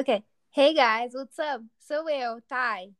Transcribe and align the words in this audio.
Ok. 0.00 0.24
Hey 0.56 0.72
guys, 0.72 1.12
what's 1.12 1.38
up? 1.38 1.62
Sou 1.78 2.08
eu, 2.08 2.40
Thay. 2.48 2.96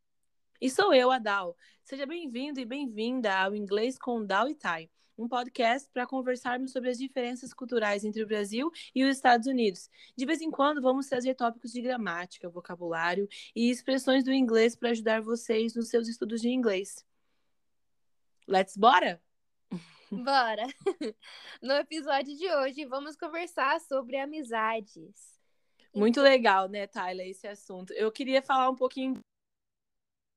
E 0.60 0.68
sou 0.68 0.92
eu, 0.92 1.10
a 1.10 1.18
Dal. 1.18 1.56
Seja 1.82 2.04
bem-vindo 2.04 2.60
e 2.60 2.66
bem-vinda 2.66 3.34
ao 3.34 3.54
Inglês 3.54 3.98
com 3.98 4.22
Dal 4.22 4.50
e 4.50 4.54
Thay, 4.54 4.90
um 5.16 5.26
podcast 5.26 5.88
para 5.94 6.06
conversarmos 6.06 6.72
sobre 6.72 6.90
as 6.90 6.98
diferenças 6.98 7.54
culturais 7.54 8.04
entre 8.04 8.22
o 8.22 8.26
Brasil 8.26 8.70
e 8.94 9.02
os 9.02 9.16
Estados 9.16 9.46
Unidos. 9.46 9.88
De 10.14 10.26
vez 10.26 10.42
em 10.42 10.50
quando 10.50 10.82
vamos 10.82 11.06
trazer 11.06 11.34
tópicos 11.34 11.72
de 11.72 11.80
gramática, 11.80 12.50
vocabulário 12.50 13.26
e 13.56 13.70
expressões 13.70 14.22
do 14.22 14.30
inglês 14.30 14.76
para 14.76 14.90
ajudar 14.90 15.22
vocês 15.22 15.74
nos 15.74 15.88
seus 15.88 16.06
estudos 16.06 16.42
de 16.42 16.50
inglês. 16.50 17.02
Let's 18.46 18.76
bora? 18.76 19.22
Bora! 20.12 20.66
No 21.62 21.72
episódio 21.76 22.36
de 22.36 22.46
hoje, 22.56 22.84
vamos 22.84 23.16
conversar 23.16 23.80
sobre 23.80 24.18
amizades. 24.18 25.39
Muito 25.94 26.20
legal, 26.20 26.68
né, 26.68 26.86
Tyler, 26.86 27.28
esse 27.28 27.46
assunto. 27.46 27.92
Eu 27.92 28.12
queria 28.12 28.40
falar 28.40 28.70
um 28.70 28.76
pouquinho 28.76 29.18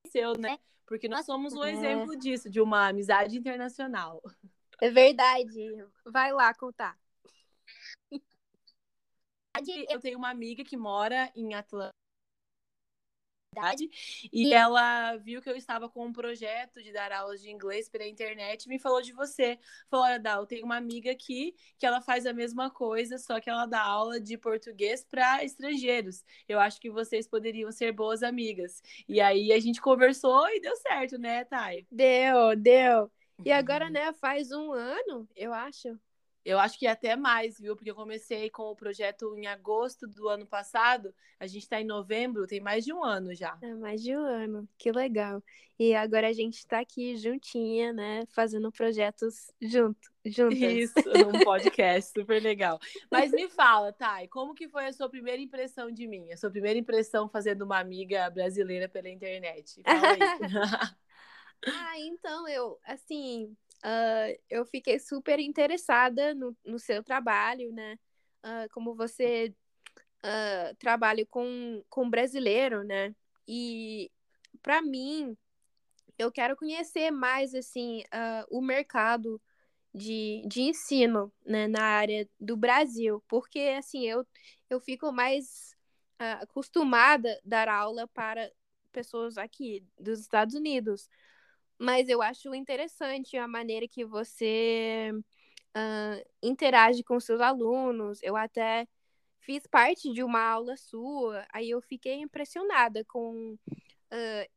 seu, 0.07 0.33
né? 0.37 0.59
Porque 0.85 1.07
nós 1.07 1.25
somos 1.25 1.53
um 1.53 1.63
É. 1.63 1.71
exemplo 1.71 2.15
disso, 2.17 2.49
de 2.49 2.59
uma 2.59 2.87
amizade 2.87 3.37
internacional. 3.37 4.21
É 4.81 4.89
verdade. 4.89 5.85
Vai 6.05 6.31
lá 6.31 6.53
contar. 6.53 6.97
Eu 9.87 9.99
tenho 9.99 10.17
uma 10.17 10.29
amiga 10.29 10.63
que 10.63 10.75
mora 10.75 11.31
em 11.35 11.53
Atlanta. 11.53 11.93
E 14.31 14.53
ela 14.53 15.15
viu 15.17 15.41
que 15.41 15.49
eu 15.49 15.55
estava 15.55 15.89
com 15.89 16.05
um 16.05 16.13
projeto 16.13 16.81
de 16.81 16.91
dar 16.91 17.11
aulas 17.11 17.41
de 17.41 17.49
inglês 17.49 17.89
pela 17.89 18.05
internet 18.05 18.63
e 18.63 18.69
me 18.69 18.79
falou 18.79 19.01
de 19.01 19.13
você. 19.13 19.59
Falou: 19.89 20.05
Olha, 20.05 20.19
Dal, 20.19 20.41
eu 20.41 20.47
tenho 20.47 20.65
uma 20.65 20.77
amiga 20.77 21.11
aqui 21.11 21.55
que 21.77 21.85
ela 21.85 22.01
faz 22.01 22.25
a 22.25 22.33
mesma 22.33 22.69
coisa, 22.69 23.17
só 23.17 23.39
que 23.39 23.49
ela 23.49 23.65
dá 23.65 23.81
aula 23.81 24.19
de 24.19 24.37
português 24.37 25.03
para 25.03 25.43
estrangeiros. 25.43 26.23
Eu 26.47 26.59
acho 26.59 26.79
que 26.79 26.89
vocês 26.89 27.27
poderiam 27.27 27.71
ser 27.71 27.91
boas 27.91 28.23
amigas. 28.23 28.81
E 29.07 29.19
aí 29.21 29.51
a 29.51 29.59
gente 29.59 29.81
conversou 29.81 30.47
e 30.49 30.59
deu 30.59 30.75
certo, 30.77 31.17
né, 31.17 31.45
Thay? 31.45 31.85
Deu, 31.91 32.55
deu. 32.55 33.11
E 33.45 33.51
agora, 33.51 33.89
né, 33.89 34.13
faz 34.13 34.51
um 34.51 34.71
ano, 34.71 35.27
eu 35.35 35.53
acho. 35.53 35.99
Eu 36.45 36.59
acho 36.59 36.77
que 36.77 36.85
até 36.85 37.15
mais, 37.15 37.57
viu? 37.57 37.75
Porque 37.75 37.89
eu 37.91 37.95
comecei 37.95 38.49
com 38.49 38.63
o 38.63 38.75
projeto 38.75 39.37
em 39.37 39.47
agosto 39.47 40.05
do 40.05 40.27
ano 40.27 40.45
passado. 40.45 41.13
A 41.39 41.47
gente 41.47 41.63
está 41.63 41.79
em 41.79 41.85
novembro, 41.85 42.45
tem 42.45 42.59
mais 42.59 42.83
de 42.83 42.93
um 42.93 43.03
ano 43.03 43.33
já. 43.33 43.57
É 43.61 43.73
mais 43.73 44.01
de 44.01 44.15
um 44.15 44.21
ano. 44.21 44.67
Que 44.77 44.91
legal. 44.91 45.41
E 45.79 45.95
agora 45.95 46.27
a 46.27 46.33
gente 46.33 46.65
tá 46.67 46.79
aqui 46.79 47.15
juntinha, 47.15 47.91
né, 47.93 48.25
fazendo 48.27 48.71
projetos 48.71 49.51
junto, 49.61 50.11
juntas. 50.25 50.59
Isso, 50.59 50.93
num 51.25 51.43
podcast 51.43 52.11
super 52.13 52.41
legal. 52.41 52.79
Mas 53.09 53.31
me 53.31 53.49
fala, 53.49 53.91
Thay, 53.91 54.27
como 54.27 54.53
que 54.53 54.67
foi 54.67 54.85
a 54.85 54.93
sua 54.93 55.09
primeira 55.09 55.41
impressão 55.41 55.91
de 55.91 56.07
mim? 56.07 56.31
A 56.31 56.37
sua 56.37 56.51
primeira 56.51 56.77
impressão 56.77 57.27
fazendo 57.27 57.63
uma 57.63 57.79
amiga 57.79 58.29
brasileira 58.29 58.87
pela 58.87 59.09
internet? 59.09 59.81
Fala 59.83 60.07
aí. 60.09 60.19
Ah, 61.65 61.97
então 61.97 62.47
eu, 62.47 62.77
assim, 62.83 63.55
ah, 63.83 64.27
eu 64.49 64.65
fiquei 64.65 64.97
super 64.97 65.39
interessada 65.39 66.33
no, 66.33 66.55
no 66.65 66.79
seu 66.79 67.03
trabalho, 67.03 67.71
né? 67.73 67.99
Ah, 68.41 68.67
como 68.71 68.95
você 68.95 69.53
ah, 70.23 70.73
trabalha 70.79 71.25
com, 71.25 71.83
com 71.89 72.09
brasileiro, 72.09 72.83
né? 72.83 73.13
E 73.47 74.09
para 74.61 74.81
mim, 74.81 75.37
eu 76.17 76.31
quero 76.31 76.55
conhecer 76.55 77.11
mais, 77.11 77.53
assim, 77.53 78.03
o 78.49 78.61
mercado 78.61 79.41
de, 79.93 80.43
de 80.47 80.61
ensino, 80.61 81.31
né? 81.45 81.67
Na 81.67 81.83
área 81.83 82.29
do 82.39 82.55
Brasil, 82.55 83.23
porque, 83.27 83.59
assim, 83.77 84.05
eu, 84.05 84.25
eu 84.69 84.79
fico 84.79 85.11
mais 85.11 85.75
acostumada 86.41 87.33
a 87.33 87.39
dar 87.43 87.67
aula 87.67 88.07
para 88.07 88.49
pessoas 88.93 89.37
aqui 89.37 89.85
dos 89.99 90.21
Estados 90.21 90.55
Unidos 90.55 91.09
mas 91.79 92.09
eu 92.09 92.21
acho 92.21 92.53
interessante 92.55 93.37
a 93.37 93.47
maneira 93.47 93.87
que 93.87 94.05
você 94.05 95.11
ah, 95.73 96.23
interage 96.41 97.03
com 97.03 97.19
seus 97.19 97.41
alunos. 97.41 98.19
Eu 98.23 98.35
até 98.35 98.87
fiz 99.39 99.67
parte 99.67 100.11
de 100.13 100.23
uma 100.23 100.41
aula 100.41 100.77
sua, 100.77 101.45
aí 101.51 101.69
eu 101.69 101.81
fiquei 101.81 102.15
impressionada 102.15 103.03
com 103.05 103.57
ah, 104.11 104.47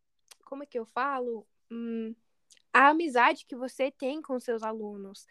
como 0.44 0.62
é 0.62 0.66
que 0.66 0.78
eu 0.78 0.86
falo? 0.86 1.46
Hum, 1.70 2.14
a 2.72 2.88
amizade 2.90 3.46
que 3.46 3.56
você 3.56 3.90
tem 3.90 4.22
com 4.22 4.38
seus 4.40 4.62
alunos. 4.62 5.26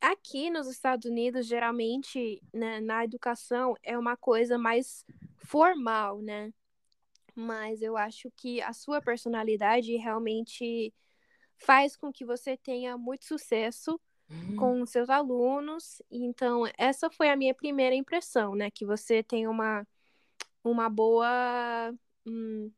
Aqui 0.00 0.50
nos 0.50 0.68
Estados 0.68 1.06
Unidos, 1.10 1.46
geralmente, 1.46 2.42
né, 2.52 2.80
na 2.80 3.04
educação, 3.04 3.74
é 3.82 3.98
uma 3.98 4.16
coisa 4.16 4.58
mais 4.58 5.04
formal, 5.44 6.22
né? 6.22 6.52
Mas 7.34 7.82
eu 7.82 7.96
acho 7.96 8.30
que 8.36 8.60
a 8.62 8.72
sua 8.72 9.00
personalidade 9.00 9.96
realmente 9.96 10.92
faz 11.60 11.96
com 11.96 12.12
que 12.12 12.24
você 12.24 12.56
tenha 12.56 12.96
muito 12.96 13.24
sucesso 13.24 14.00
com 14.56 14.80
os 14.82 14.90
seus 14.90 15.08
alunos. 15.08 16.02
Então, 16.10 16.64
essa 16.76 17.10
foi 17.10 17.28
a 17.28 17.36
minha 17.36 17.54
primeira 17.54 17.94
impressão, 17.94 18.54
né? 18.54 18.70
Que 18.70 18.84
você 18.84 19.22
tem 19.22 19.46
uma, 19.46 19.86
uma 20.64 20.88
boa. 20.88 21.94
hum, 22.26 22.70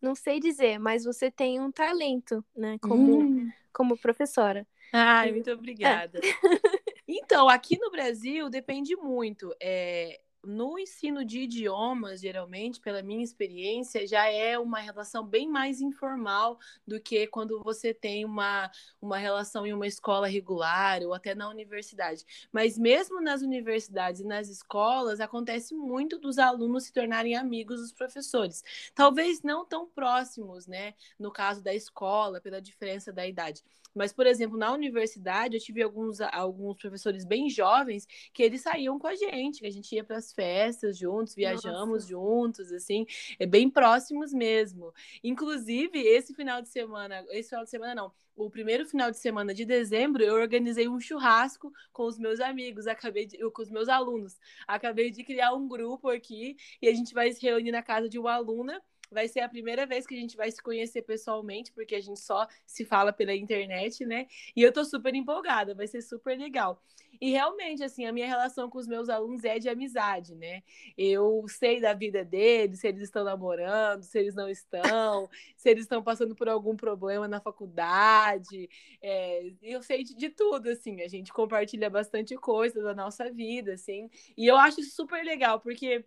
não 0.00 0.14
sei 0.14 0.38
dizer, 0.38 0.78
mas 0.78 1.04
você 1.04 1.30
tem 1.30 1.60
um 1.60 1.72
talento, 1.72 2.44
né? 2.54 2.78
Como, 2.80 3.22
Hum. 3.22 3.50
como 3.72 3.96
professora. 3.98 4.66
Ai, 4.92 5.32
muito 5.32 5.50
obrigada. 5.50 6.20
Então, 7.06 7.50
aqui 7.50 7.78
no 7.78 7.90
Brasil 7.90 8.48
depende 8.48 8.96
muito. 8.96 9.54
É, 9.60 10.20
no 10.46 10.78
ensino 10.78 11.24
de 11.24 11.40
idiomas, 11.40 12.20
geralmente, 12.20 12.80
pela 12.80 13.02
minha 13.02 13.22
experiência, 13.22 14.06
já 14.06 14.26
é 14.26 14.58
uma 14.58 14.78
relação 14.78 15.24
bem 15.26 15.48
mais 15.48 15.80
informal 15.80 16.58
do 16.86 17.00
que 17.00 17.26
quando 17.26 17.62
você 17.62 17.92
tem 17.92 18.24
uma, 18.24 18.70
uma 19.00 19.18
relação 19.18 19.66
em 19.66 19.72
uma 19.72 19.86
escola 19.86 20.26
regular 20.26 21.02
ou 21.02 21.14
até 21.14 21.34
na 21.34 21.48
universidade. 21.48 22.24
Mas 22.52 22.78
mesmo 22.78 23.20
nas 23.20 23.42
universidades 23.42 24.20
e 24.20 24.26
nas 24.26 24.48
escolas, 24.48 25.20
acontece 25.20 25.74
muito 25.74 26.18
dos 26.18 26.38
alunos 26.38 26.84
se 26.84 26.92
tornarem 26.92 27.36
amigos 27.36 27.80
dos 27.80 27.92
professores. 27.92 28.62
Talvez 28.94 29.42
não 29.42 29.64
tão 29.64 29.86
próximos, 29.86 30.66
né? 30.66 30.94
No 31.18 31.30
caso 31.30 31.62
da 31.62 31.74
escola, 31.74 32.40
pela 32.40 32.60
diferença 32.60 33.12
da 33.12 33.26
idade. 33.26 33.62
Mas, 33.94 34.12
por 34.12 34.26
exemplo, 34.26 34.58
na 34.58 34.72
universidade, 34.72 35.56
eu 35.56 35.60
tive 35.60 35.82
alguns, 35.82 36.20
alguns 36.20 36.76
professores 36.76 37.24
bem 37.24 37.48
jovens 37.48 38.06
que 38.32 38.42
eles 38.42 38.62
saíam 38.62 38.98
com 38.98 39.06
a 39.06 39.14
gente, 39.14 39.60
que 39.60 39.66
a 39.66 39.70
gente 39.70 39.94
ia 39.94 40.04
para 40.04 40.16
as 40.16 40.32
festas 40.32 40.98
juntos, 40.98 41.34
viajamos 41.34 41.88
Nossa. 41.88 42.08
juntos, 42.08 42.72
assim, 42.72 43.06
é 43.38 43.46
bem 43.46 43.70
próximos 43.70 44.32
mesmo. 44.32 44.92
Inclusive, 45.22 45.98
esse 45.98 46.34
final 46.34 46.60
de 46.60 46.68
semana, 46.68 47.24
esse 47.30 47.50
final 47.50 47.64
de 47.64 47.70
semana 47.70 47.94
não, 47.94 48.12
o 48.36 48.50
primeiro 48.50 48.84
final 48.84 49.10
de 49.10 49.18
semana 49.18 49.54
de 49.54 49.64
dezembro, 49.64 50.22
eu 50.22 50.34
organizei 50.34 50.88
um 50.88 50.98
churrasco 50.98 51.72
com 51.92 52.04
os 52.04 52.18
meus 52.18 52.40
amigos, 52.40 52.86
acabei 52.86 53.26
de, 53.26 53.38
com 53.50 53.62
os 53.62 53.70
meus 53.70 53.88
alunos. 53.88 54.38
Acabei 54.66 55.10
de 55.10 55.22
criar 55.22 55.54
um 55.54 55.68
grupo 55.68 56.08
aqui 56.08 56.56
e 56.82 56.88
a 56.88 56.92
gente 56.92 57.14
vai 57.14 57.30
se 57.32 57.40
reunir 57.40 57.70
na 57.70 57.82
casa 57.82 58.08
de 58.08 58.18
uma 58.18 58.34
aluna 58.34 58.82
vai 59.10 59.28
ser 59.28 59.40
a 59.40 59.48
primeira 59.48 59.86
vez 59.86 60.06
que 60.06 60.14
a 60.14 60.18
gente 60.18 60.36
vai 60.36 60.50
se 60.50 60.62
conhecer 60.62 61.02
pessoalmente, 61.02 61.72
porque 61.72 61.94
a 61.94 62.00
gente 62.00 62.20
só 62.20 62.46
se 62.66 62.84
fala 62.84 63.12
pela 63.12 63.34
internet, 63.34 64.04
né? 64.04 64.26
E 64.56 64.62
eu 64.62 64.72
tô 64.72 64.84
super 64.84 65.14
empolgada, 65.14 65.74
vai 65.74 65.86
ser 65.86 66.02
super 66.02 66.38
legal. 66.38 66.82
E 67.20 67.30
realmente, 67.30 67.82
assim, 67.82 68.06
a 68.06 68.12
minha 68.12 68.26
relação 68.26 68.68
com 68.68 68.78
os 68.78 68.86
meus 68.86 69.08
alunos 69.08 69.44
é 69.44 69.58
de 69.58 69.68
amizade, 69.68 70.34
né? 70.34 70.62
Eu 70.96 71.44
sei 71.48 71.80
da 71.80 71.92
vida 71.92 72.24
deles, 72.24 72.80
se 72.80 72.88
eles 72.88 73.02
estão 73.02 73.24
namorando, 73.24 74.02
se 74.02 74.18
eles 74.18 74.34
não 74.34 74.48
estão, 74.48 75.28
se 75.56 75.70
eles 75.70 75.84
estão 75.84 76.02
passando 76.02 76.34
por 76.34 76.48
algum 76.48 76.76
problema 76.76 77.28
na 77.28 77.40
faculdade. 77.40 78.68
É, 79.00 79.52
eu 79.62 79.82
sei 79.82 80.02
de, 80.04 80.14
de 80.14 80.28
tudo, 80.30 80.68
assim, 80.68 81.02
a 81.02 81.08
gente 81.08 81.32
compartilha 81.32 81.88
bastante 81.88 82.36
coisa 82.36 82.82
da 82.82 82.94
nossa 82.94 83.30
vida, 83.30 83.74
assim. 83.74 84.10
E 84.36 84.46
eu 84.46 84.56
acho 84.56 84.82
super 84.82 85.24
legal, 85.24 85.60
porque 85.60 86.04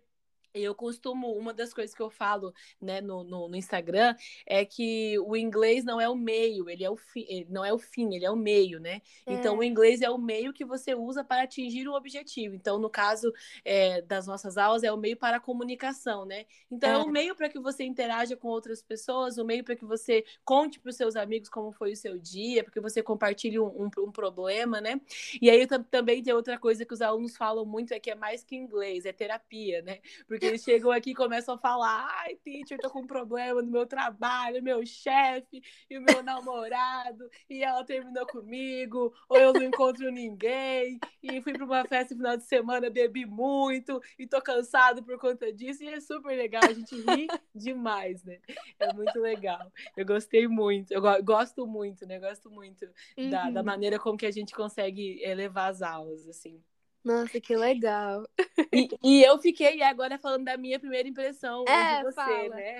eu 0.54 0.74
costumo, 0.74 1.32
uma 1.32 1.52
das 1.52 1.72
coisas 1.72 1.94
que 1.94 2.02
eu 2.02 2.10
falo 2.10 2.52
né, 2.80 3.00
no, 3.00 3.22
no, 3.22 3.48
no, 3.48 3.56
Instagram 3.56 4.14
é 4.46 4.64
que 4.64 5.18
o 5.20 5.36
inglês 5.36 5.84
não 5.84 6.00
é 6.00 6.08
o 6.08 6.14
meio, 6.16 6.68
ele 6.68 6.84
é 6.84 6.90
o 6.90 6.96
fim, 6.96 7.24
ele 7.28 7.46
não 7.50 7.64
é 7.64 7.72
o 7.72 7.78
fim, 7.78 8.14
ele 8.14 8.24
é 8.24 8.30
o 8.30 8.36
meio, 8.36 8.80
né? 8.80 9.02
É. 9.26 9.34
Então 9.34 9.58
o 9.58 9.64
inglês 9.64 10.00
é 10.00 10.10
o 10.10 10.18
meio 10.18 10.52
que 10.52 10.64
você 10.64 10.94
usa 10.94 11.22
para 11.24 11.42
atingir 11.42 11.88
o 11.88 11.94
objetivo. 11.94 12.54
Então, 12.54 12.78
no 12.78 12.90
caso 12.90 13.32
é, 13.64 14.02
das 14.02 14.26
nossas 14.26 14.56
aulas, 14.56 14.82
é 14.82 14.92
o 14.92 14.96
meio 14.96 15.16
para 15.16 15.36
a 15.36 15.40
comunicação, 15.40 16.24
né? 16.24 16.46
Então, 16.70 16.90
é, 16.90 16.94
é 16.94 16.98
o 16.98 17.08
meio 17.08 17.34
para 17.34 17.48
que 17.48 17.58
você 17.58 17.84
interaja 17.84 18.36
com 18.36 18.48
outras 18.48 18.82
pessoas, 18.82 19.38
o 19.38 19.44
meio 19.44 19.64
para 19.64 19.76
que 19.76 19.84
você 19.84 20.24
conte 20.44 20.78
para 20.78 20.90
os 20.90 20.96
seus 20.96 21.16
amigos 21.16 21.48
como 21.48 21.72
foi 21.72 21.92
o 21.92 21.96
seu 21.96 22.18
dia, 22.18 22.62
para 22.62 22.72
que 22.72 22.80
você 22.80 23.02
compartilhe 23.02 23.58
um, 23.58 23.66
um, 23.66 23.90
um 23.98 24.12
problema, 24.12 24.80
né? 24.80 25.00
E 25.40 25.50
aí 25.50 25.66
também 25.90 26.22
tem 26.22 26.32
outra 26.32 26.58
coisa 26.58 26.84
que 26.84 26.94
os 26.94 27.02
alunos 27.02 27.36
falam 27.36 27.64
muito, 27.64 27.92
é 27.92 28.00
que 28.00 28.10
é 28.10 28.14
mais 28.14 28.42
que 28.44 28.56
inglês, 28.56 29.04
é 29.04 29.12
terapia, 29.12 29.82
né? 29.82 29.98
Porque 30.26 30.37
Porque 30.38 30.46
eles 30.46 30.62
chegam 30.62 30.92
aqui 30.92 31.10
e 31.10 31.14
começam 31.14 31.56
a 31.56 31.58
falar: 31.58 32.06
ai, 32.20 32.36
teacher, 32.36 32.78
tô 32.78 32.88
com 32.88 33.00
um 33.00 33.06
problema 33.06 33.60
no 33.60 33.70
meu 33.70 33.84
trabalho, 33.84 34.62
meu 34.62 34.86
chefe 34.86 35.60
e 35.90 35.98
o 35.98 36.00
meu 36.00 36.22
namorado, 36.22 37.28
e 37.50 37.64
ela 37.64 37.82
terminou 37.84 38.24
comigo, 38.24 39.12
ou 39.28 39.36
eu 39.36 39.52
não 39.52 39.62
encontro 39.62 40.12
ninguém, 40.12 41.00
e 41.20 41.42
fui 41.42 41.52
pra 41.52 41.64
uma 41.64 41.84
festa 41.84 42.14
no 42.14 42.20
final 42.20 42.36
de 42.36 42.44
semana, 42.44 42.88
bebi 42.88 43.26
muito, 43.26 44.00
e 44.16 44.28
tô 44.28 44.40
cansado 44.40 45.02
por 45.02 45.18
conta 45.18 45.52
disso, 45.52 45.82
e 45.82 45.88
é 45.88 45.98
super 45.98 46.36
legal, 46.36 46.62
a 46.62 46.72
gente 46.72 46.94
ri 46.94 47.26
demais, 47.52 48.22
né? 48.22 48.38
É 48.78 48.92
muito 48.92 49.18
legal. 49.18 49.72
Eu 49.96 50.06
gostei 50.06 50.46
muito, 50.46 50.92
eu 50.92 51.02
gosto 51.24 51.66
muito, 51.66 52.06
né? 52.06 52.20
Gosto 52.20 52.48
muito 52.48 52.88
uhum. 53.16 53.30
da, 53.30 53.50
da 53.50 53.60
uhum. 53.60 53.66
maneira 53.66 53.98
como 53.98 54.16
que 54.16 54.26
a 54.26 54.30
gente 54.30 54.54
consegue 54.54 55.20
levar 55.34 55.66
as 55.66 55.82
aulas, 55.82 56.28
assim. 56.28 56.62
Nossa, 57.04 57.40
que 57.40 57.56
legal. 57.56 58.28
E, 58.72 58.88
e, 59.02 59.22
eu 59.22 59.38
fiquei 59.38 59.82
agora 59.82 60.18
falando 60.18 60.44
da 60.44 60.56
minha 60.56 60.78
primeira 60.78 61.08
impressão 61.08 61.64
é, 61.66 61.98
de 61.98 62.02
você, 62.04 62.14
fala. 62.14 62.54
né? 62.54 62.78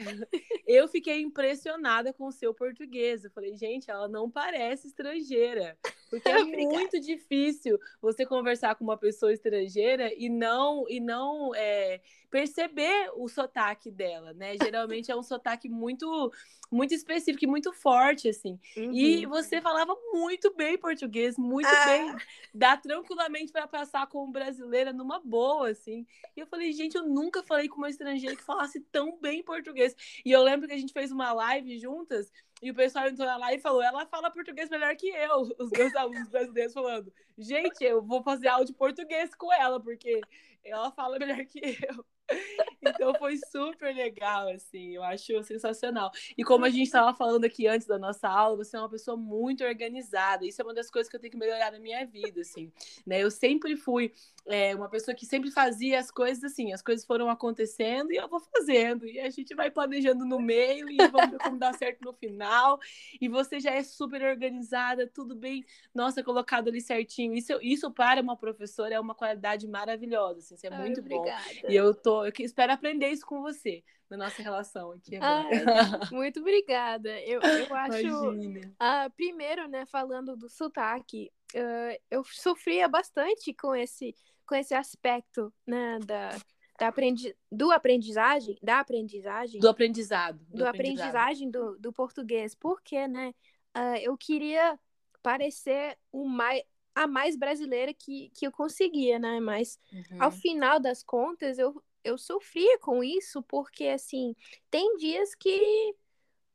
Eu 0.67 0.89
fiquei 0.89 1.21
impressionada 1.23 2.13
com 2.13 2.27
o 2.27 2.33
seu 2.33 2.53
português. 2.53 3.25
Eu 3.25 3.31
falei, 3.31 3.55
gente, 3.57 3.91
ela 3.91 4.09
não 4.09 4.31
parece 4.31 4.89
estrangeira. 4.89 5.79
Porque 6.11 6.29
é 6.29 6.45
muito 6.45 7.01
difícil 7.01 7.79
você 8.01 8.25
conversar 8.25 8.75
com 8.75 8.85
uma 8.85 8.97
pessoa 8.97 9.33
estrangeira 9.33 10.13
e 10.17 10.29
não 10.29 10.85
e 10.89 11.01
não 11.01 11.55
é, 11.55 12.01
perceber 12.31 13.11
o 13.15 13.29
sotaque 13.29 13.91
dela, 13.91 14.33
né? 14.33 14.55
Geralmente 14.63 15.11
é 15.11 15.17
um 15.17 15.23
sotaque 15.23 15.69
muito 15.69 16.33
muito 16.71 16.93
específico 16.93 17.45
e 17.45 17.47
muito 17.47 17.73
forte, 17.73 18.29
assim. 18.29 18.61
Uhum. 18.77 18.93
E 18.93 19.25
você 19.25 19.59
falava 19.59 19.97
muito 20.13 20.55
bem 20.55 20.77
português, 20.77 21.39
muito 21.39 21.67
ah. 21.67 21.87
bem. 21.87 22.17
Dá 22.53 22.77
tranquilamente 22.77 23.51
para 23.51 23.67
passar 23.67 24.07
como 24.07 24.31
brasileira 24.31 24.93
numa 24.93 25.19
boa, 25.19 25.71
assim. 25.71 26.07
E 26.37 26.41
eu 26.41 26.47
falei, 26.47 26.71
gente, 26.73 26.95
eu 26.95 27.07
nunca 27.07 27.43
falei 27.43 27.69
com 27.69 27.77
uma 27.79 27.89
estrangeira 27.89 28.37
que 28.37 28.43
falasse 28.43 28.81
tão 28.93 29.19
bem 29.19 29.43
português. 29.43 29.97
E 30.25 30.31
eu 30.31 30.43
lembro 30.43 30.69
que 30.69 30.75
a 30.75 30.79
gente 30.79 30.93
fez 30.93 31.11
uma 31.11 31.33
live 31.33 31.79
juntas 31.79 32.31
e 32.61 32.71
o 32.71 32.75
pessoal 32.75 33.09
entrou 33.09 33.27
lá 33.27 33.55
e 33.55 33.61
falou: 33.61 33.83
ela 33.83 34.07
fala 34.07 34.31
português 34.31 34.69
melhor 34.69 34.95
que 34.97 35.09
eu. 35.09 35.41
Os 35.59 35.71
meus 35.71 35.95
alunos 35.95 36.29
brasileiros 36.29 36.73
falando: 36.73 37.13
gente, 37.37 37.85
eu 37.85 38.03
vou 38.03 38.23
fazer 38.23 38.49
aula 38.49 38.65
de 38.65 38.73
português 38.73 39.35
com 39.35 39.53
ela, 39.53 39.81
porque 39.81 40.21
ela 40.65 40.91
fala 40.91 41.19
melhor 41.19 41.45
que 41.45 41.61
eu. 41.61 42.05
Então 42.83 43.15
foi 43.15 43.39
super 43.51 43.95
legal, 43.95 44.49
assim, 44.49 44.95
eu 44.95 45.03
acho 45.03 45.43
sensacional. 45.43 46.11
E 46.37 46.45
como 46.45 46.65
a 46.65 46.71
gente 46.71 46.83
estava 46.83 47.17
falando 47.17 47.45
aqui 47.45 47.67
antes 47.67 47.87
da 47.87 47.99
nossa 47.99 48.29
aula, 48.29 48.57
você 48.57 48.77
é 48.77 48.81
uma 48.81 48.89
pessoa 48.89 49.17
muito 49.17 49.65
organizada. 49.65 50.47
Isso 50.47 50.61
é 50.61 50.65
uma 50.65 50.75
das 50.75 50.91
coisas 50.91 51.11
que 51.11 51.17
eu 51.17 51.21
tenho 51.21 51.31
que 51.31 51.39
melhorar 51.39 51.73
na 51.73 51.81
minha 51.81 52.07
vida, 52.07 52.43
assim. 52.43 52.71
Né? 53.07 53.23
Eu 53.23 53.31
sempre 53.31 53.77
fui 53.77 54.13
é, 54.49 54.75
uma 54.75 54.89
pessoa 54.89 55.15
que 55.15 55.27
sempre 55.27 55.51
fazia 55.51 55.99
as 55.99 56.11
coisas 56.11 56.43
assim, 56.43 56.73
as 56.73 56.83
coisas 56.83 57.05
foram 57.05 57.29
acontecendo 57.29 58.13
e 58.13 58.17
eu 58.17 58.29
vou 58.29 58.41
fazendo. 58.41 59.07
E 59.07 59.21
a 59.21 59.31
gente 59.31 59.55
vai 59.55 59.71
planejando 59.71 60.25
no 60.25 60.41
meio 60.41 60.91
e 60.91 60.97
vamos 61.09 61.31
ver 61.31 61.39
como 61.39 61.59
dá 61.59 61.73
certo 61.73 62.01
no 62.03 62.13
final. 62.13 62.79
E 63.21 63.29
você 63.29 63.61
já 63.61 63.71
é 63.71 63.83
super 63.83 64.23
organizada, 64.23 65.07
tudo 65.07 65.37
bem, 65.37 65.65
nossa, 65.95 66.23
colocado 66.23 66.69
ali 66.69 66.81
certinho. 66.81 67.35
Isso, 67.35 67.59
isso 67.63 67.91
para 67.91 68.21
uma 68.21 68.37
professora 68.37 68.95
é 68.95 69.01
uma 69.01 69.15
qualidade 69.15 69.67
maravilhosa, 69.69 70.41
assim, 70.41 70.55
isso 70.55 70.67
é 70.67 70.71
muito 70.71 71.01
Ai, 71.01 71.09
bom. 71.09 71.27
E 71.69 71.77
eu 71.77 71.95
tô, 71.95 72.25
eu 72.25 72.33
espero 72.39 72.73
aprender 72.73 73.09
isso 73.11 73.27
com 73.27 73.43
você 73.43 73.83
na 74.11 74.17
nossa 74.17 74.43
relação 74.43 74.93
aqui 74.93 75.17
agora. 75.17 75.49
Ai, 75.49 76.09
muito 76.11 76.41
obrigada. 76.41 77.11
Eu, 77.21 77.41
eu 77.41 77.75
acho, 77.75 78.31
uh, 78.31 79.11
primeiro, 79.17 79.69
né, 79.69 79.85
falando 79.87 80.37
do 80.37 80.49
sotaque, 80.49 81.31
uh, 81.55 82.01
eu 82.11 82.25
sofria 82.25 82.89
bastante 82.89 83.53
com 83.53 83.75
esse, 83.75 84.15
com 84.47 84.55
esse 84.55 84.75
aspecto, 84.75 85.53
né, 85.67 85.99
da, 86.05 86.31
da 86.79 86.89
aprendi 86.89 87.37
do 87.51 87.71
aprendizagem, 87.71 88.59
da 88.63 88.81
aprendizagem, 88.81 89.61
do 89.61 89.69
aprendizado, 89.69 90.39
do, 90.47 90.59
do 90.59 90.67
aprendizagem 90.67 91.51
do, 91.51 91.79
do 91.79 91.93
português, 91.93 92.55
porque, 92.55 93.07
né, 93.07 93.35
uh, 93.77 93.97
eu 94.01 94.17
queria 94.17 94.79
parecer 95.23 95.99
o 96.11 96.27
mais 96.27 96.63
a 96.99 97.07
mais 97.07 97.37
brasileira 97.37 97.95
que, 97.95 98.29
que 98.31 98.45
eu 98.45 98.51
conseguia, 98.51 99.21
né? 99.21 99.39
Mas 99.39 99.79
uhum. 99.93 100.21
ao 100.21 100.33
final 100.33 100.81
das 100.81 101.01
contas 101.01 101.57
eu, 101.57 101.81
eu 102.09 102.19
sofria 102.19 102.79
com 102.79 103.03
isso, 103.03 103.43
porque, 103.43 103.85
assim, 103.85 104.35
tem 104.71 104.97
dias 104.97 105.35
que 105.35 105.95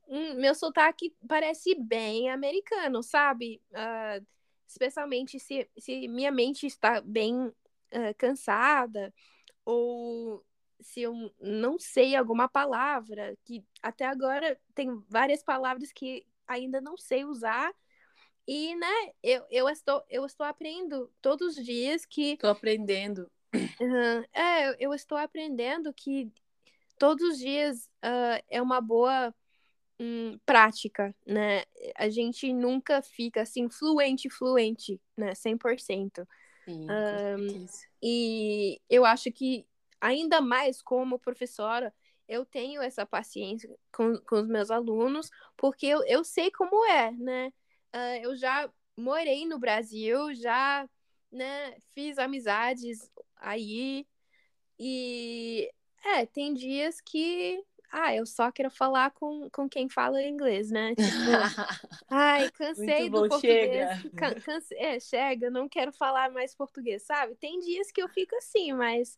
hum, 0.07 0.35
meu 0.35 0.55
sotaque 0.55 1.15
parece 1.27 1.75
bem 1.75 2.29
americano, 2.29 3.01
sabe? 3.01 3.61
Uh, 3.71 4.25
especialmente 4.67 5.39
se, 5.39 5.69
se 5.77 6.07
minha 6.07 6.31
mente 6.31 6.65
está 6.65 7.01
bem 7.01 7.47
uh, 7.47 7.53
cansada, 8.17 9.13
ou 9.65 10.43
se 10.81 11.01
eu 11.01 11.33
não 11.39 11.79
sei 11.79 12.15
alguma 12.15 12.47
palavra, 12.49 13.37
que 13.45 13.63
até 13.81 14.05
agora 14.05 14.59
tem 14.75 15.01
várias 15.09 15.43
palavras 15.43 15.91
que 15.91 16.25
ainda 16.47 16.81
não 16.81 16.97
sei 16.97 17.23
usar. 17.23 17.73
E, 18.45 18.75
né, 18.75 19.13
eu, 19.21 19.45
eu, 19.49 19.69
estou, 19.69 20.03
eu 20.09 20.25
estou 20.25 20.45
aprendendo 20.45 21.09
todos 21.21 21.57
os 21.57 21.65
dias 21.65 22.05
que. 22.05 22.33
Estou 22.33 22.49
aprendendo. 22.49 23.31
Uhum. 23.53 24.23
É, 24.33 24.83
eu 24.83 24.93
estou 24.93 25.17
aprendendo 25.17 25.93
que 25.93 26.31
todos 26.97 27.23
os 27.29 27.37
dias 27.37 27.85
uh, 28.03 28.43
é 28.49 28.61
uma 28.61 28.81
boa 28.81 29.33
um, 29.99 30.37
prática, 30.45 31.15
né? 31.25 31.63
A 31.95 32.09
gente 32.09 32.51
nunca 32.51 33.01
fica 33.01 33.41
assim 33.41 33.69
fluente, 33.69 34.29
fluente, 34.29 34.99
né? 35.15 35.33
100%. 35.35 36.27
Sim, 36.65 36.87
um, 36.89 37.65
e 38.01 38.81
eu 38.89 39.05
acho 39.05 39.31
que 39.31 39.65
ainda 39.99 40.41
mais 40.41 40.81
como 40.81 41.19
professora, 41.19 41.93
eu 42.27 42.45
tenho 42.45 42.81
essa 42.81 43.05
paciência 43.05 43.69
com, 43.91 44.17
com 44.27 44.37
os 44.37 44.47
meus 44.47 44.71
alunos, 44.71 45.29
porque 45.57 45.85
eu, 45.85 46.03
eu 46.05 46.23
sei 46.23 46.49
como 46.51 46.85
é, 46.85 47.11
né? 47.11 47.53
Uh, 47.93 48.23
eu 48.23 48.35
já 48.35 48.69
morei 48.97 49.45
no 49.45 49.59
Brasil, 49.59 50.33
já 50.33 50.87
né, 51.31 51.75
fiz 51.93 52.17
amizades 52.17 53.11
aí. 53.43 54.07
E 54.79 55.69
é, 56.03 56.25
tem 56.25 56.53
dias 56.53 56.99
que 56.99 57.63
ah, 57.91 58.15
eu 58.15 58.25
só 58.25 58.51
quero 58.51 58.71
falar 58.71 59.11
com, 59.11 59.47
com 59.51 59.69
quem 59.69 59.87
fala 59.87 60.23
inglês, 60.23 60.71
né? 60.71 60.95
Tipo, 60.95 61.03
ai, 62.09 62.49
cansei 62.49 63.07
bom, 63.07 63.21
do 63.21 63.29
português. 63.29 64.01
Chega. 64.01 64.09
Can, 64.15 64.41
canse, 64.41 64.75
é, 64.75 64.99
chega, 64.99 65.51
não 65.51 65.69
quero 65.69 65.91
falar 65.93 66.31
mais 66.31 66.55
português, 66.55 67.03
sabe? 67.03 67.35
Tem 67.35 67.59
dias 67.59 67.91
que 67.91 68.01
eu 68.01 68.09
fico 68.09 68.35
assim, 68.35 68.73
mas 68.73 69.15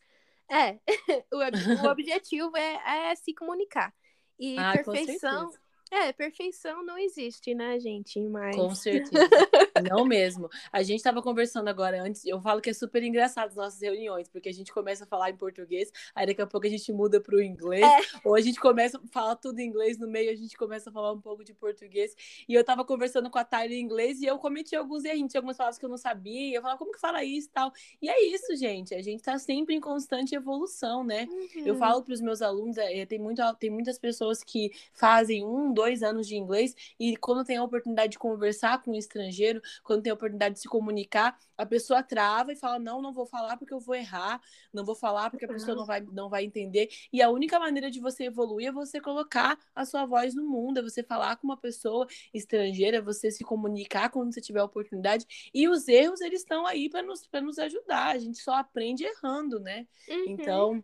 é, 0.50 0.78
o, 1.32 1.86
o 1.86 1.90
objetivo 1.90 2.58
é, 2.58 3.12
é 3.12 3.16
se 3.16 3.34
comunicar. 3.34 3.94
E 4.38 4.58
ah, 4.60 4.74
perfeição 4.74 5.54
é, 5.92 6.12
perfeição 6.12 6.84
não 6.84 6.98
existe, 6.98 7.54
né, 7.54 7.80
gente? 7.80 8.20
Mas... 8.28 8.56
Com 8.56 8.74
certeza. 8.74 9.14
não 9.90 10.06
mesmo. 10.06 10.50
A 10.72 10.82
gente 10.82 10.98
estava 10.98 11.22
conversando 11.22 11.68
agora 11.68 12.02
antes, 12.02 12.26
eu 12.26 12.42
falo 12.42 12.62
que 12.62 12.70
é 12.70 12.74
super 12.74 13.04
engraçado 13.04 13.50
as 13.50 13.56
nossas 13.56 13.82
reuniões, 13.82 14.28
porque 14.28 14.50
a 14.50 14.54
gente 14.54 14.74
começa 14.74 15.04
a 15.04 15.08
falar 15.08 15.30
em 15.30 15.38
português, 15.38 15.92
aí 16.14 16.26
daqui 16.26 16.42
a 16.42 16.48
pouco 16.48 16.66
a 16.66 16.70
gente 16.70 16.92
muda 16.92 17.22
para 17.22 17.36
o 17.36 17.42
inglês, 17.42 17.84
é. 17.84 18.20
ou 18.24 18.36
a 18.36 18.42
gente 18.42 18.60
começa 18.60 18.98
a 18.98 19.02
falar 19.12 19.36
tudo 19.36 19.60
em 19.60 19.68
inglês, 19.68 19.98
no 19.98 20.08
meio 20.08 20.32
a 20.32 20.36
gente 20.36 20.58
começa 20.58 20.90
a 20.90 20.94
falar 20.94 21.12
um 21.12 21.22
pouco 21.22 21.44
de 21.44 21.54
português. 21.54 22.16
E 22.48 22.54
eu 22.54 22.62
estava 22.62 22.84
conversando 22.84 23.30
com 23.30 23.38
a 23.38 23.44
Tyler 23.44 23.78
em 23.78 23.82
inglês 23.82 24.22
e 24.22 24.26
eu 24.26 24.38
cometi 24.38 24.76
alguns 24.76 25.04
erros, 25.06 25.30
tinha 25.30 25.40
algumas 25.40 25.58
palavras 25.58 25.78
que 25.78 25.86
eu 25.86 25.90
não 25.90 25.98
sabia, 25.98 26.58
eu 26.58 26.62
falava, 26.62 26.80
como 26.80 26.92
que 26.92 27.00
fala 27.00 27.24
isso 27.24 27.48
e 27.48 27.52
tal. 27.52 27.72
E 28.02 28.10
é 28.10 28.26
isso, 28.28 28.56
gente, 28.56 28.94
a 28.94 29.02
gente 29.02 29.20
está 29.20 29.38
sempre 29.38 29.76
em 29.76 29.80
constante 29.80 30.36
evolução, 30.36 31.04
né? 31.04 31.28
Uhum. 31.30 31.68
Eu 31.68 31.76
falo 31.76 32.04
para 32.04 32.14
os 32.14 32.22
meus 32.22 32.42
alunos, 32.42 32.78
é, 32.78 33.06
tem, 33.06 33.20
muito, 33.20 33.42
tem 33.56 33.70
muitas 33.70 33.98
pessoas 33.98 34.44
que 34.44 34.72
fazem 34.94 35.44
um, 35.46 35.74
dois 35.76 36.02
anos 36.02 36.28
de 36.28 36.36
inglês 36.36 36.74
e 37.00 37.16
quando 37.18 37.46
tem 37.46 37.58
a 37.58 37.64
oportunidade 37.64 38.14
de 38.14 38.20
conversar 38.20 38.82
com 38.82 38.92
um 38.92 38.96
estrangeiro, 38.96 39.62
quando 39.84 40.02
tem 40.02 40.12
a 40.12 40.14
oportunidade 40.16 40.56
de 40.56 40.62
se 40.62 40.68
comunicar, 40.68 41.38
a 41.58 41.66
pessoa 41.66 42.02
trava 42.02 42.52
e 42.52 42.56
fala: 42.56 42.80
Não, 42.80 43.02
não 43.02 43.14
vou 43.14 43.26
falar 43.26 43.58
porque 43.58 43.74
eu 43.74 43.80
vou 43.80 43.96
errar, 43.96 44.42
não 44.74 44.84
vou 44.84 44.96
falar 44.96 45.30
porque 45.30 45.46
a 45.46 45.48
pessoa 45.48 45.76
não 45.76 45.86
vai, 45.86 46.02
não 46.02 46.30
vai 46.30 46.44
entender. 46.46 46.90
E 47.12 47.22
a 47.22 47.30
única 47.30 47.60
maneira 47.60 47.92
de 47.92 48.00
você 48.00 48.26
evoluir 48.26 48.70
é 48.70 48.72
você 48.72 49.00
colocar 49.00 49.58
a 49.76 49.86
sua 49.86 50.06
voz 50.06 50.34
no 50.34 50.46
mundo, 50.46 50.80
é 50.80 50.82
você 50.82 51.04
falar 51.04 51.36
com 51.38 51.48
uma 51.48 51.58
pessoa 51.58 52.08
estrangeira, 52.34 53.02
você 53.02 53.30
se 53.30 53.44
comunicar 53.44 54.10
quando 54.10 54.34
você 54.34 54.42
tiver 54.42 54.60
a 54.60 54.66
oportunidade. 54.66 55.26
E 55.54 55.68
os 55.68 55.88
erros, 55.88 56.22
eles 56.22 56.42
estão 56.42 56.66
aí 56.66 56.90
para 56.90 57.04
nos, 57.04 57.28
nos 57.42 57.60
ajudar. 57.60 58.16
A 58.16 58.20
gente 58.20 58.40
só 58.40 58.54
aprende 58.56 59.04
errando, 59.04 59.60
né? 59.60 59.88
Uhum. 60.10 60.26
Então 60.28 60.84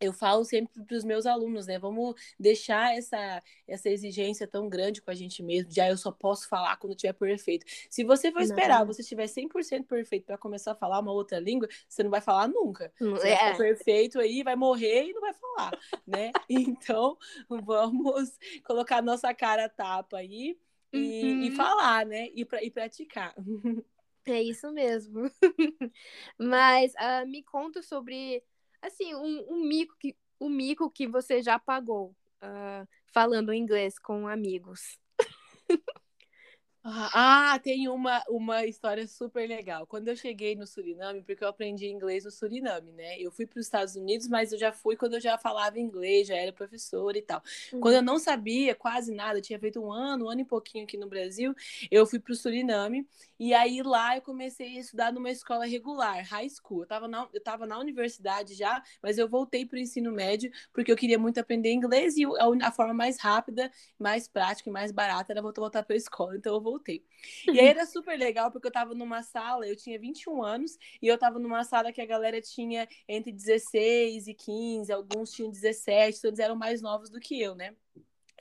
eu 0.00 0.12
falo 0.12 0.44
sempre 0.44 0.82
para 0.82 0.96
os 0.96 1.04
meus 1.04 1.26
alunos, 1.26 1.66
né? 1.66 1.78
Vamos 1.78 2.14
deixar 2.38 2.96
essa, 2.96 3.42
essa 3.68 3.88
exigência 3.88 4.46
tão 4.46 4.68
grande 4.68 5.02
com 5.02 5.10
a 5.10 5.14
gente 5.14 5.42
mesmo, 5.42 5.70
já 5.70 5.88
eu 5.88 5.96
só 5.96 6.10
posso 6.10 6.48
falar 6.48 6.76
quando 6.76 6.94
tiver 6.94 7.12
perfeito. 7.12 7.66
Se 7.88 8.02
você 8.02 8.32
for 8.32 8.40
esperar, 8.40 8.84
você 8.84 9.02
estiver 9.02 9.26
100% 9.26 9.84
perfeito 9.86 10.26
para 10.26 10.38
começar 10.38 10.72
a 10.72 10.76
falar 10.76 11.00
uma 11.00 11.12
outra 11.12 11.38
língua, 11.38 11.68
você 11.88 12.02
não 12.02 12.10
vai 12.10 12.20
falar 12.20 12.48
nunca. 12.48 12.92
Você 12.98 13.28
é. 13.28 13.36
vai 13.36 13.56
perfeito 13.56 14.18
aí, 14.18 14.42
vai 14.42 14.56
morrer 14.56 15.08
e 15.08 15.12
não 15.12 15.20
vai 15.20 15.34
falar, 15.34 15.78
né? 16.06 16.30
Então, 16.80 17.16
vamos 17.48 18.38
colocar 18.64 19.00
nossa 19.02 19.32
cara 19.34 19.66
a 19.66 19.68
tapa 19.68 20.18
aí 20.18 20.58
e, 20.92 21.22
uhum. 21.22 21.42
e 21.42 21.50
falar, 21.52 22.04
né? 22.06 22.28
E, 22.34 22.44
pra, 22.44 22.62
e 22.62 22.70
praticar. 22.70 23.34
É 24.26 24.42
isso 24.42 24.70
mesmo. 24.70 25.30
Mas 26.38 26.92
uh, 26.92 27.26
me 27.26 27.42
conta 27.42 27.82
sobre 27.82 28.44
assim, 28.82 29.14
um, 29.14 29.46
um 29.48 29.64
mico 29.64 29.94
que 29.98 30.16
o 30.38 30.48
mico 30.48 30.90
que 30.90 31.06
você 31.06 31.42
já 31.42 31.58
pagou 31.58 32.16
uh, 32.42 32.88
falando 33.12 33.52
inglês 33.52 33.98
com 33.98 34.26
amigos? 34.26 34.98
Ah, 36.82 37.60
tem 37.62 37.88
uma, 37.88 38.22
uma 38.26 38.64
história 38.64 39.06
super 39.06 39.46
legal. 39.46 39.86
Quando 39.86 40.08
eu 40.08 40.16
cheguei 40.16 40.56
no 40.56 40.66
Suriname, 40.66 41.22
porque 41.22 41.44
eu 41.44 41.48
aprendi 41.48 41.86
inglês 41.86 42.24
no 42.24 42.30
Suriname, 42.30 42.90
né? 42.92 43.20
Eu 43.20 43.30
fui 43.30 43.46
para 43.46 43.60
os 43.60 43.66
Estados 43.66 43.96
Unidos, 43.96 44.26
mas 44.28 44.50
eu 44.50 44.58
já 44.58 44.72
fui 44.72 44.96
quando 44.96 45.14
eu 45.14 45.20
já 45.20 45.36
falava 45.36 45.78
inglês, 45.78 46.28
já 46.28 46.36
era 46.36 46.54
professora 46.54 47.18
e 47.18 47.22
tal. 47.22 47.42
Uhum. 47.70 47.80
Quando 47.80 47.96
eu 47.96 48.02
não 48.02 48.18
sabia 48.18 48.74
quase 48.74 49.14
nada, 49.14 49.42
tinha 49.42 49.58
feito 49.58 49.78
um 49.78 49.92
ano, 49.92 50.24
um 50.24 50.30
ano 50.30 50.40
e 50.40 50.44
pouquinho 50.44 50.84
aqui 50.84 50.96
no 50.96 51.06
Brasil, 51.06 51.54
eu 51.90 52.06
fui 52.06 52.18
para 52.18 52.32
o 52.32 52.36
Suriname. 52.36 53.06
E 53.38 53.52
aí 53.52 53.82
lá 53.82 54.16
eu 54.16 54.22
comecei 54.22 54.76
a 54.78 54.80
estudar 54.80 55.12
numa 55.12 55.30
escola 55.30 55.66
regular, 55.66 56.24
high 56.28 56.48
school. 56.48 56.78
Eu 56.80 56.82
estava 56.84 57.06
na, 57.06 57.28
eu 57.32 57.42
tava 57.42 57.66
na 57.66 57.78
universidade 57.78 58.54
já, 58.54 58.82
mas 59.02 59.18
eu 59.18 59.28
voltei 59.28 59.66
para 59.66 59.76
o 59.76 59.78
ensino 59.78 60.10
médio 60.12 60.50
porque 60.72 60.90
eu 60.90 60.96
queria 60.96 61.18
muito 61.18 61.38
aprender 61.38 61.72
inglês 61.72 62.16
e 62.16 62.24
a, 62.24 62.68
a 62.68 62.72
forma 62.72 62.94
mais 62.94 63.18
rápida, 63.18 63.70
mais 63.98 64.26
prática 64.28 64.68
e 64.70 64.72
mais 64.72 64.92
barata 64.92 65.32
era 65.32 65.42
voltar 65.42 65.82
para 65.82 65.94
a 65.94 65.96
escola. 65.96 66.36
Então 66.36 66.54
eu 66.54 66.69
voltei. 66.70 67.04
E 67.46 67.58
aí 67.58 67.66
era 67.66 67.84
super 67.86 68.18
legal, 68.18 68.50
porque 68.50 68.66
eu 68.66 68.72
tava 68.72 68.94
numa 68.94 69.22
sala, 69.22 69.66
eu 69.66 69.76
tinha 69.76 69.98
21 69.98 70.42
anos, 70.42 70.76
e 71.02 71.06
eu 71.06 71.18
tava 71.18 71.38
numa 71.38 71.64
sala 71.64 71.92
que 71.92 72.00
a 72.00 72.06
galera 72.06 72.40
tinha 72.40 72.88
entre 73.08 73.32
16 73.32 74.26
e 74.26 74.34
15, 74.34 74.92
alguns 74.92 75.32
tinham 75.32 75.50
17, 75.50 76.18
então 76.18 76.28
eles 76.30 76.38
eram 76.38 76.56
mais 76.56 76.80
novos 76.80 77.10
do 77.10 77.20
que 77.20 77.40
eu, 77.40 77.54
né? 77.54 77.74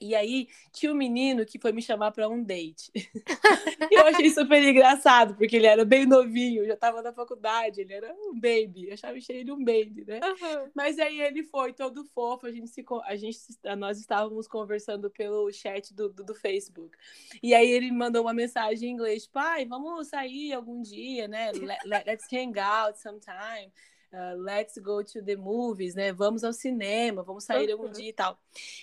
E 0.01 0.15
aí 0.15 0.47
tinha 0.71 0.91
um 0.91 0.95
menino 0.95 1.45
que 1.45 1.59
foi 1.59 1.71
me 1.71 1.81
chamar 1.81 2.11
para 2.11 2.27
um 2.29 2.43
date. 2.43 2.91
e 3.91 3.95
eu 3.95 4.07
achei 4.07 4.29
super 4.29 4.61
engraçado, 4.61 5.35
porque 5.35 5.55
ele 5.55 5.67
era 5.67 5.83
bem 5.85 6.05
novinho, 6.05 6.65
já 6.65 6.73
estava 6.73 7.01
na 7.01 7.13
faculdade, 7.13 7.81
ele 7.81 7.93
era 7.93 8.13
um 8.13 8.33
baby. 8.33 8.87
Eu 8.87 8.93
achava 8.93 9.17
ele 9.29 9.51
um 9.51 9.63
baby, 9.63 10.05
né? 10.07 10.19
Uhum. 10.23 10.71
Mas 10.75 10.99
aí 10.99 11.21
ele 11.21 11.43
foi 11.43 11.73
todo 11.73 12.05
fofo, 12.05 12.47
a 12.47 12.51
gente 12.51 12.67
se 12.67 12.85
a 13.05 13.15
gente 13.15 13.37
nós 13.77 13.99
estávamos 13.99 14.47
conversando 14.47 15.09
pelo 15.09 15.51
chat 15.51 15.93
do, 15.93 16.09
do, 16.09 16.23
do 16.23 16.35
Facebook. 16.35 16.97
E 17.41 17.53
aí 17.53 17.69
ele 17.69 17.91
mandou 17.91 18.23
uma 18.23 18.33
mensagem 18.33 18.89
em 18.89 18.93
inglês, 18.93 19.27
pai, 19.27 19.65
vamos 19.65 20.07
sair 20.07 20.53
algum 20.53 20.81
dia, 20.81 21.27
né? 21.27 21.51
Let's 21.85 22.27
hang 22.31 22.57
out 22.59 22.99
sometime 22.99 23.71
uh, 24.13 24.35
let's 24.37 24.77
go 24.77 25.03
to 25.03 25.21
the 25.21 25.35
movies, 25.35 25.95
né? 25.95 26.11
Vamos 26.11 26.43
ao 26.43 26.53
cinema, 26.53 27.23
vamos 27.23 27.43
sair 27.43 27.71
algum 27.71 27.91
dia 27.91 28.09
e 28.09 28.13
tal. 28.13 28.39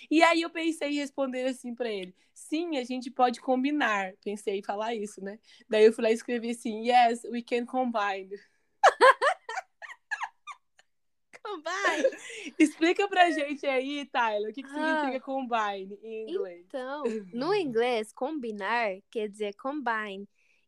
E 0.09 0.23
aí 0.23 0.41
eu 0.41 0.49
pensei 0.49 0.89
em 0.89 0.95
responder 0.95 1.45
assim 1.45 1.75
para 1.75 1.89
ele: 1.89 2.15
sim, 2.33 2.77
a 2.77 2.83
gente 2.83 3.09
pode 3.11 3.41
combinar. 3.41 4.13
Pensei 4.23 4.59
em 4.59 4.63
falar 4.63 4.95
isso, 4.95 5.23
né? 5.23 5.39
Daí 5.69 5.85
eu 5.85 5.93
fui 5.93 6.03
lá 6.03 6.11
e 6.11 6.13
escrevi 6.13 6.51
assim: 6.51 6.89
yes, 6.89 7.23
we 7.25 7.41
can 7.41 7.65
combine. 7.65 8.29
combine. 11.43 12.09
Explica 12.59 13.07
pra 13.07 13.31
gente 13.31 13.65
aí, 13.65 14.05
Tyler, 14.05 14.49
o 14.49 14.53
que, 14.53 14.63
que 14.63 14.69
ah, 14.69 15.01
significa 15.01 15.25
combine 15.25 15.97
em 16.03 16.29
inglês. 16.31 16.65
Então, 16.67 17.03
no 17.33 17.53
inglês, 17.53 18.11
combinar 18.11 18.97
quer 19.09 19.29
dizer 19.29 19.55
combine 19.55 20.27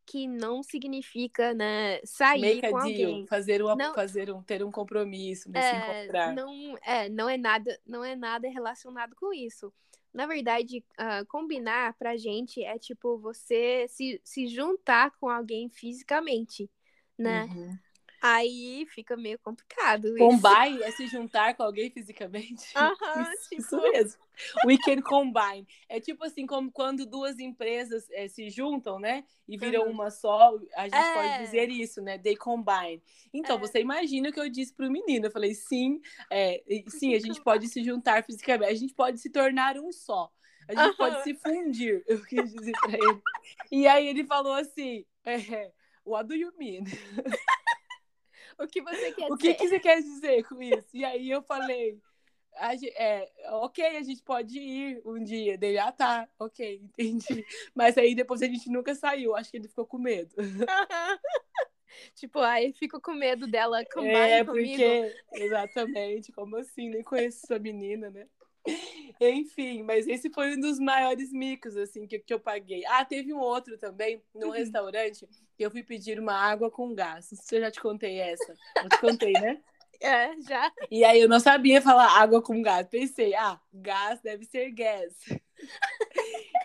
que 0.10 0.28
não 0.28 0.64
significa, 0.64 1.54
né, 1.54 2.00
sair 2.04 2.42
Make 2.42 2.70
com 2.72 2.78
a 2.78 2.84
deal, 2.84 3.12
alguém. 3.12 3.28
fazer 3.28 3.64
um, 3.64 3.76
não, 3.76 3.94
fazer 3.94 4.32
um, 4.32 4.42
ter 4.42 4.64
um 4.64 4.72
compromisso, 4.72 5.52
né, 5.52 5.60
é, 5.60 5.62
se 5.62 5.76
encontrar. 5.76 6.34
Não, 6.34 6.78
é, 6.82 7.08
não 7.10 7.30
é 7.30 7.38
nada, 7.38 7.80
não 7.86 8.04
é 8.04 8.16
nada 8.16 8.50
relacionado 8.50 9.16
com 9.16 9.32
isso. 9.32 9.72
Na 10.12 10.26
verdade, 10.26 10.84
uh, 11.00 11.24
combinar 11.28 11.94
pra 11.94 12.18
gente 12.18 12.64
é 12.64 12.80
tipo 12.80 13.20
você 13.20 13.86
se, 13.88 14.20
se 14.24 14.48
juntar 14.48 15.12
com 15.20 15.30
alguém 15.30 15.70
fisicamente, 15.70 16.68
né? 17.16 17.44
Uhum. 17.44 17.78
Aí 18.22 18.86
fica 18.94 19.16
meio 19.16 19.40
complicado. 19.40 20.14
Combine 20.18 20.84
é 20.84 20.92
se 20.92 21.08
juntar 21.08 21.56
com 21.56 21.64
alguém 21.64 21.90
fisicamente. 21.90 22.66
Aham, 22.76 23.34
isso, 23.34 23.50
tipo... 23.50 23.62
isso 23.62 23.82
mesmo. 23.82 24.22
We 24.66 24.78
can 24.78 25.02
combine. 25.02 25.66
É 25.88 26.00
tipo 26.00 26.26
assim, 26.26 26.46
como 26.46 26.72
quando 26.72 27.06
duas 27.06 27.40
empresas 27.40 28.10
é, 28.12 28.28
se 28.28 28.50
juntam, 28.50 29.00
né? 29.00 29.24
E 29.48 29.58
viram 29.58 29.86
uhum. 29.86 29.92
uma 29.92 30.12
só, 30.12 30.54
a 30.76 30.84
gente 30.84 30.96
é. 30.96 31.14
pode 31.14 31.44
dizer 31.46 31.70
isso, 31.70 32.02
né? 32.02 32.18
They 32.18 32.36
combine. 32.36 33.02
Então, 33.34 33.56
é. 33.56 33.60
você 33.60 33.80
imagina 33.80 34.30
o 34.30 34.34
que 34.34 34.40
eu 34.40 34.50
disse 34.50 34.74
pro 34.74 34.92
menino. 34.92 35.28
Eu 35.28 35.32
falei, 35.32 35.54
sim, 35.54 36.02
é, 36.32 36.62
sim, 36.88 37.16
a 37.16 37.20
gente 37.20 37.42
pode 37.42 37.68
se 37.70 37.84
juntar 37.84 38.24
fisicamente, 38.24 38.72
a 38.72 38.76
gente 38.76 38.94
pode 38.94 39.20
se 39.20 39.30
tornar 39.30 39.78
um 39.78 39.92
só. 39.92 40.30
A 40.68 40.76
gente 40.76 40.92
uhum. 40.92 40.98
pode 40.98 41.24
se 41.24 41.34
fundir, 41.36 42.04
eu 42.08 42.24
quis 42.26 42.54
dizer 42.54 42.74
pra 42.74 42.94
ele. 42.94 43.22
E 43.72 43.88
aí 43.88 44.08
ele 44.08 44.24
falou 44.24 44.54
assim: 44.54 45.04
é, 45.26 45.72
What 46.06 46.28
do 46.28 46.36
you 46.36 46.52
mean? 46.58 46.86
o 48.64 48.68
que 48.68 48.82
você 48.82 49.12
quer 49.12 49.32
o 49.32 49.38
que, 49.38 49.54
que 49.54 49.68
você 49.68 49.80
quer 49.80 50.02
dizer 50.02 50.44
com 50.44 50.62
isso? 50.62 50.90
E 50.94 51.06
aí 51.06 51.30
eu 51.30 51.42
falei, 51.42 52.00
a, 52.56 52.76
é, 52.76 53.32
ok, 53.62 53.86
a 53.98 54.04
gente 54.04 54.22
pode 54.22 54.60
ir 54.60 55.02
um 55.06 55.24
dia. 55.24 55.58
Dele, 55.58 55.80
ah, 55.80 55.92
tá, 55.92 56.28
ok, 56.38 56.82
entendi. 56.84 57.46
Mas 57.74 57.98
aí 57.98 58.14
depois 58.14 58.42
a 58.42 58.46
gente 58.46 58.70
nunca 58.70 58.94
saiu, 58.94 59.36
acho 59.36 59.50
que 59.50 59.58
ele 59.58 59.68
ficou 59.68 59.86
com 59.86 59.98
medo. 59.98 60.36
tipo, 62.16 62.40
aí 62.40 62.74
fico 62.74 63.00
com 63.02 63.14
medo 63.14 63.48
dela 63.48 63.84
combine 63.86 64.16
é, 64.16 64.46
comigo. 64.46 64.84
Porque, 64.84 65.44
exatamente, 65.46 66.32
como 66.32 66.58
assim? 66.58 66.90
Nem 66.90 67.04
conheço 67.04 67.46
essa 67.46 67.60
menina, 67.60 68.10
né? 68.10 68.28
Enfim, 69.20 69.84
mas 69.84 70.08
esse 70.08 70.30
foi 70.30 70.56
um 70.56 70.60
dos 70.60 70.80
maiores 70.80 71.32
micos, 71.32 71.76
assim, 71.78 72.06
que, 72.08 72.20
que 72.20 72.34
eu 72.34 72.40
paguei. 72.40 72.86
Ah, 72.86 73.04
teve 73.06 73.34
um 73.34 73.40
outro 73.40 73.78
também, 73.78 74.22
num 74.34 74.48
uhum. 74.48 74.54
restaurante, 74.54 75.28
que 75.58 75.66
eu 75.66 75.72
fui 75.72 75.84
pedir 75.84 76.20
uma 76.20 76.34
água 76.34 76.70
com 76.70 76.94
gás. 76.94 77.32
Não 77.32 77.38
sei 77.38 77.38
se 77.38 77.56
eu 77.56 77.62
já 77.62 77.72
te 77.72 77.80
contei 77.80 78.20
essa. 78.20 78.54
Eu 78.84 78.90
te 78.90 79.00
contei, 79.00 79.34
né? 79.34 79.60
É, 80.02 80.34
já. 80.44 80.72
E 80.90 81.04
aí 81.04 81.20
eu 81.20 81.28
não 81.28 81.42
sabia 81.42 81.82
falar 81.82 82.22
água 82.22 82.42
com 82.42 82.62
gás. 82.62 82.88
Pensei, 82.88 83.36
ah, 83.36 83.60
gás 83.74 84.22
deve 84.22 84.46
ser 84.46 84.72
gas. 84.72 85.14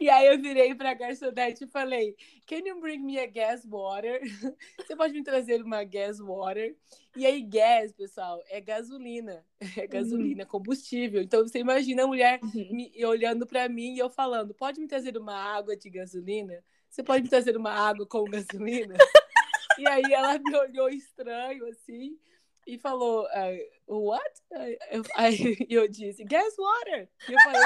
E 0.00 0.08
aí 0.08 0.26
eu 0.26 0.40
virei 0.40 0.74
pra 0.74 0.94
garçonete 0.94 1.64
e 1.64 1.68
falei, 1.68 2.16
can 2.46 2.58
you 2.66 2.80
bring 2.80 2.98
me 2.98 3.18
a 3.18 3.26
gas 3.26 3.64
water? 3.64 4.20
Você 4.78 4.96
pode 4.96 5.12
me 5.14 5.22
trazer 5.22 5.62
uma 5.62 5.84
gas 5.84 6.18
water? 6.18 6.76
E 7.16 7.24
aí 7.24 7.42
gas, 7.42 7.92
pessoal, 7.92 8.42
é 8.48 8.60
gasolina. 8.60 9.44
É 9.76 9.86
gasolina, 9.86 10.42
uhum. 10.44 10.48
combustível. 10.48 11.22
Então 11.22 11.42
você 11.42 11.58
imagina 11.58 12.04
a 12.04 12.06
mulher 12.06 12.40
uhum. 12.42 12.68
me, 12.72 13.04
olhando 13.04 13.46
para 13.46 13.68
mim 13.68 13.94
e 13.94 13.98
eu 13.98 14.10
falando, 14.10 14.54
pode 14.54 14.80
me 14.80 14.86
trazer 14.86 15.16
uma 15.16 15.34
água 15.34 15.76
de 15.76 15.88
gasolina? 15.90 16.62
Você 16.90 17.02
pode 17.02 17.22
me 17.22 17.28
trazer 17.28 17.56
uma 17.56 17.72
água 17.72 18.06
com 18.06 18.24
gasolina? 18.24 18.94
e 19.78 19.88
aí 19.88 20.12
ela 20.12 20.38
me 20.38 20.56
olhou 20.56 20.88
estranho, 20.88 21.66
assim 21.68 22.18
e 22.66 22.78
falou, 22.78 23.26
uh, 23.26 24.08
what? 24.08 24.42
Eu, 24.90 25.02
eu 25.68 25.88
disse, 25.88 26.24
guess 26.24 26.56
water. 26.56 27.08
E 27.28 27.32
eu 27.32 27.40
falei, 27.40 27.60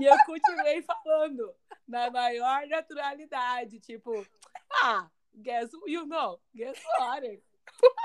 e 0.00 0.04
eu 0.04 0.16
continuei 0.26 0.82
falando 0.82 1.54
na 1.86 2.10
maior 2.10 2.66
naturalidade, 2.66 3.80
tipo, 3.80 4.26
ah, 4.82 5.08
guess, 5.34 5.70
you 5.86 6.06
know, 6.06 6.40
guess 6.54 6.80
water. 6.98 7.40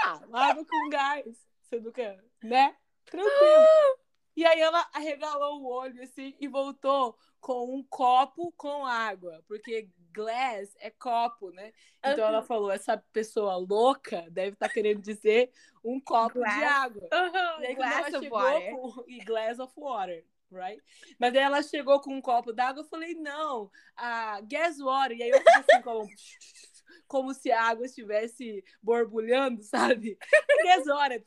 Ah, 0.06 0.22
água 0.34 0.66
com 0.66 0.90
gás. 0.90 1.26
Você 1.62 1.80
nunca, 1.80 2.24
né? 2.44 2.76
Tranquilo. 3.06 3.98
E 4.36 4.46
aí 4.46 4.60
ela 4.60 4.88
arregalou 4.94 5.62
o 5.62 5.72
olho 5.72 6.02
assim 6.02 6.36
e 6.40 6.48
voltou 6.48 7.18
com 7.40 7.76
um 7.76 7.84
copo 7.84 8.52
com 8.54 8.86
água, 8.86 9.44
porque 9.48 9.90
glass 10.14 10.76
é 10.80 10.90
copo, 10.90 11.52
né? 11.52 11.74
Então 12.00 12.24
uhum. 12.24 12.30
ela 12.30 12.44
falou: 12.44 12.72
essa 12.72 12.98
pessoa 13.12 13.56
louca 13.56 14.26
deve 14.30 14.54
estar 14.54 14.68
tá 14.68 14.74
querendo 14.74 15.02
dizer 15.02 15.52
um 15.84 16.00
copo 16.00 16.36
glass. 16.36 16.58
de 16.58 16.64
água. 16.64 17.10
Uhum. 17.12 17.64
E 17.64 17.68
aí, 17.68 17.76
glass 17.76 18.08
ela 18.08 18.22
chegou 18.22 18.62
com 18.62 19.04
e 19.08 19.24
glass 19.24 19.60
of 19.60 19.74
water. 19.76 20.26
Right? 20.52 20.80
Mas 21.20 21.34
aí 21.34 21.42
ela 21.42 21.64
chegou 21.64 22.00
com 22.00 22.14
um 22.14 22.22
copo 22.22 22.54
d'água, 22.54 22.84
eu 22.84 22.88
falei, 22.88 23.16
não, 23.16 23.72
a 23.98 24.40
uh, 24.40 24.48
gas 24.48 24.78
water. 24.78 25.18
E 25.18 25.24
aí 25.24 25.30
eu 25.32 25.40
fiz 25.40 25.56
assim, 25.58 25.82
como, 25.82 26.08
como 27.08 27.34
se 27.34 27.52
a 27.52 27.64
água 27.64 27.88
estivesse 27.88 28.64
borbulhando, 28.82 29.64
sabe? 29.64 30.16
Gas 30.64 30.86
water. 30.86 31.24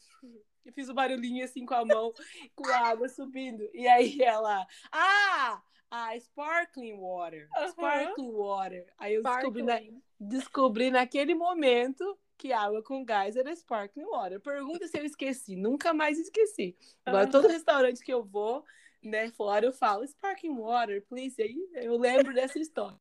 E 0.64 0.72
fiz 0.72 0.88
o 0.88 0.92
um 0.92 0.94
barulhinho 0.94 1.44
assim 1.44 1.64
com 1.64 1.74
a 1.74 1.84
mão, 1.84 2.12
com 2.54 2.68
a 2.68 2.88
água 2.88 3.08
subindo. 3.08 3.68
E 3.72 3.86
aí 3.86 4.20
ela, 4.22 4.66
ah, 4.92 5.62
ah, 5.90 6.18
sparkling 6.18 6.98
water. 6.98 7.48
Uhum. 7.56 7.68
Sparkling 7.68 8.32
water. 8.32 8.86
Aí 8.98 9.14
eu 9.14 9.22
descobri, 9.22 9.62
na, 9.62 9.80
descobri 10.18 10.90
naquele 10.90 11.34
momento 11.34 12.18
que 12.36 12.52
água 12.52 12.82
com 12.82 13.04
gás 13.04 13.36
era 13.36 13.54
sparkling 13.54 14.04
water. 14.04 14.40
Pergunta 14.40 14.86
se 14.86 14.98
eu 14.98 15.04
esqueci. 15.04 15.56
Nunca 15.56 15.94
mais 15.94 16.18
esqueci. 16.18 16.76
Agora, 17.04 17.24
uhum. 17.24 17.30
todo 17.30 17.48
restaurante 17.48 18.04
que 18.04 18.12
eu 18.12 18.24
vou, 18.24 18.64
né, 19.02 19.30
fora, 19.30 19.66
eu 19.66 19.72
falo 19.72 20.06
sparkling 20.06 20.56
water, 20.56 21.04
please. 21.06 21.40
Aí 21.40 21.56
eu 21.74 21.96
lembro 21.96 22.34
dessa 22.34 22.58
história. 22.58 22.98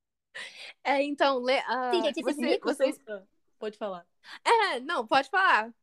É, 0.84 1.01
então, 1.01 1.39
le, 1.39 1.58
uh, 1.60 1.92
Sim, 1.92 2.04
gente, 2.04 2.22
você, 2.22 2.60
vocês... 2.60 3.00
Pode 3.58 3.77
falar. 3.77 4.06
É, 4.44 4.80
não, 4.82 5.08
pode 5.08 5.30
falar 5.30 5.74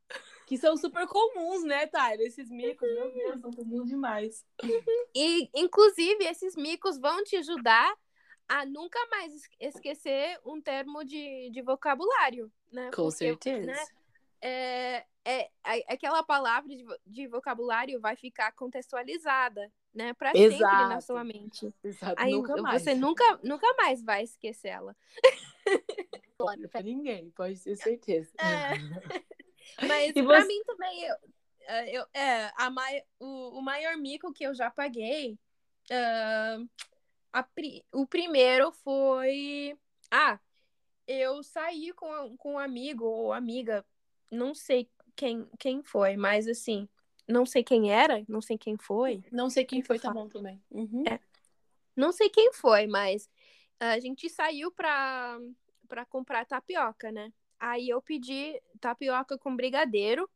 que 0.47 0.59
são 0.59 0.77
super 0.77 1.07
comuns, 1.07 1.65
né, 1.65 1.87
Tyler? 1.87 2.27
Esses 2.27 2.51
micos, 2.51 2.89
meu 2.93 3.13
Deus, 3.13 3.41
são 3.41 3.51
comuns 3.53 3.89
demais. 3.89 4.45
E, 5.15 5.51
inclusive, 5.55 6.25
esses 6.25 6.57
micos 6.57 6.99
vão 6.99 7.23
te 7.23 7.37
ajudar 7.37 7.95
a 8.49 8.65
nunca 8.65 8.99
mais 9.11 9.33
esquecer 9.61 10.39
um 10.45 10.61
termo 10.61 11.05
de, 11.05 11.51
de 11.51 11.63
vocabulário, 11.63 12.51
né? 12.71 12.87
Com 12.87 13.05
Porque, 13.05 13.13
certeza. 13.13 13.67
Né, 13.67 13.87
é, 14.41 15.05
é, 15.25 15.51
é, 15.65 15.93
aquela 15.93 16.23
palavra 16.23 16.69
de, 16.69 16.85
de 17.07 17.27
vocabulário 17.29 18.01
vai 18.01 18.17
ficar 18.17 18.51
contextualizada, 18.53 19.73
né? 19.95 20.13
Para 20.15 20.33
Exato. 20.35 20.63
sempre 20.63 20.89
na 20.89 21.01
sua 21.01 21.25
mente. 21.25 21.73
Exato, 21.85 22.15
Aí 22.19 22.33
nunca 22.33 22.57
mais. 22.61 22.83
você 22.83 22.95
nunca, 22.95 23.41
nunca 23.43 23.73
mais 23.75 24.03
vai 24.03 24.25
esquecê-la. 24.25 24.97
Olha, 26.39 26.69
pra 26.69 26.83
ninguém, 26.83 27.31
pode 27.31 27.63
ter 27.63 27.77
certeza. 27.77 28.33
É. 28.39 28.73
Mas 29.81 30.11
E 30.11 30.23
pra 30.23 30.41
você- 30.41 30.47
mim 30.47 30.63
também, 30.67 31.05
eu, 31.05 31.17
é, 31.63 31.99
eu- 31.99 32.07
é, 32.15 32.53
a 32.57 32.71
mai, 32.71 33.03
o, 33.19 33.59
o 33.59 33.63
maior 33.63 33.97
mico 33.97 34.33
que 34.33 34.45
eu 34.45 34.55
já 34.55 34.71
paguei, 34.71 35.39
ah, 35.91 36.59
a 37.33 37.43
pri- 37.43 37.85
o 37.93 38.07
primeiro 38.07 38.73
foi. 38.73 39.77
Ah, 40.11 40.39
eu 41.07 41.43
saí 41.43 41.93
com, 41.93 42.37
com 42.37 42.55
um 42.55 42.59
amigo 42.59 43.05
ou 43.05 43.33
amiga, 43.33 43.85
não 44.31 44.55
sei 44.55 44.89
quem, 45.17 45.49
quem 45.59 45.83
foi, 45.83 46.17
mas 46.17 46.47
assim, 46.47 46.89
não 47.27 47.45
sei 47.47 47.63
quem 47.65 47.93
era, 47.93 48.25
não 48.29 48.41
sei 48.41 48.57
quem 48.59 48.77
foi. 48.77 49.25
Não 49.33 49.49
sei 49.51 49.65
quem 49.65 49.81
que 49.81 49.87
foi, 49.87 49.99
tá 49.99 50.13
bom 50.13 50.29
também. 50.29 50.63
Uhum. 50.71 51.05
É. 51.07 51.19
Não 51.97 52.13
sei 52.13 52.29
quem 52.31 52.53
foi, 52.53 52.87
mas 52.87 53.29
a 53.79 53.99
gente 53.99 54.29
saiu 54.31 54.71
pra, 54.71 55.39
pra 55.89 56.05
comprar 56.07 56.47
tapioca, 56.47 57.11
né? 57.13 57.33
Aí 57.63 57.89
eu 57.89 58.03
pedi 58.03 58.61
tapioca 58.81 59.39
com 59.39 59.55
brigadeiro. 59.55 60.29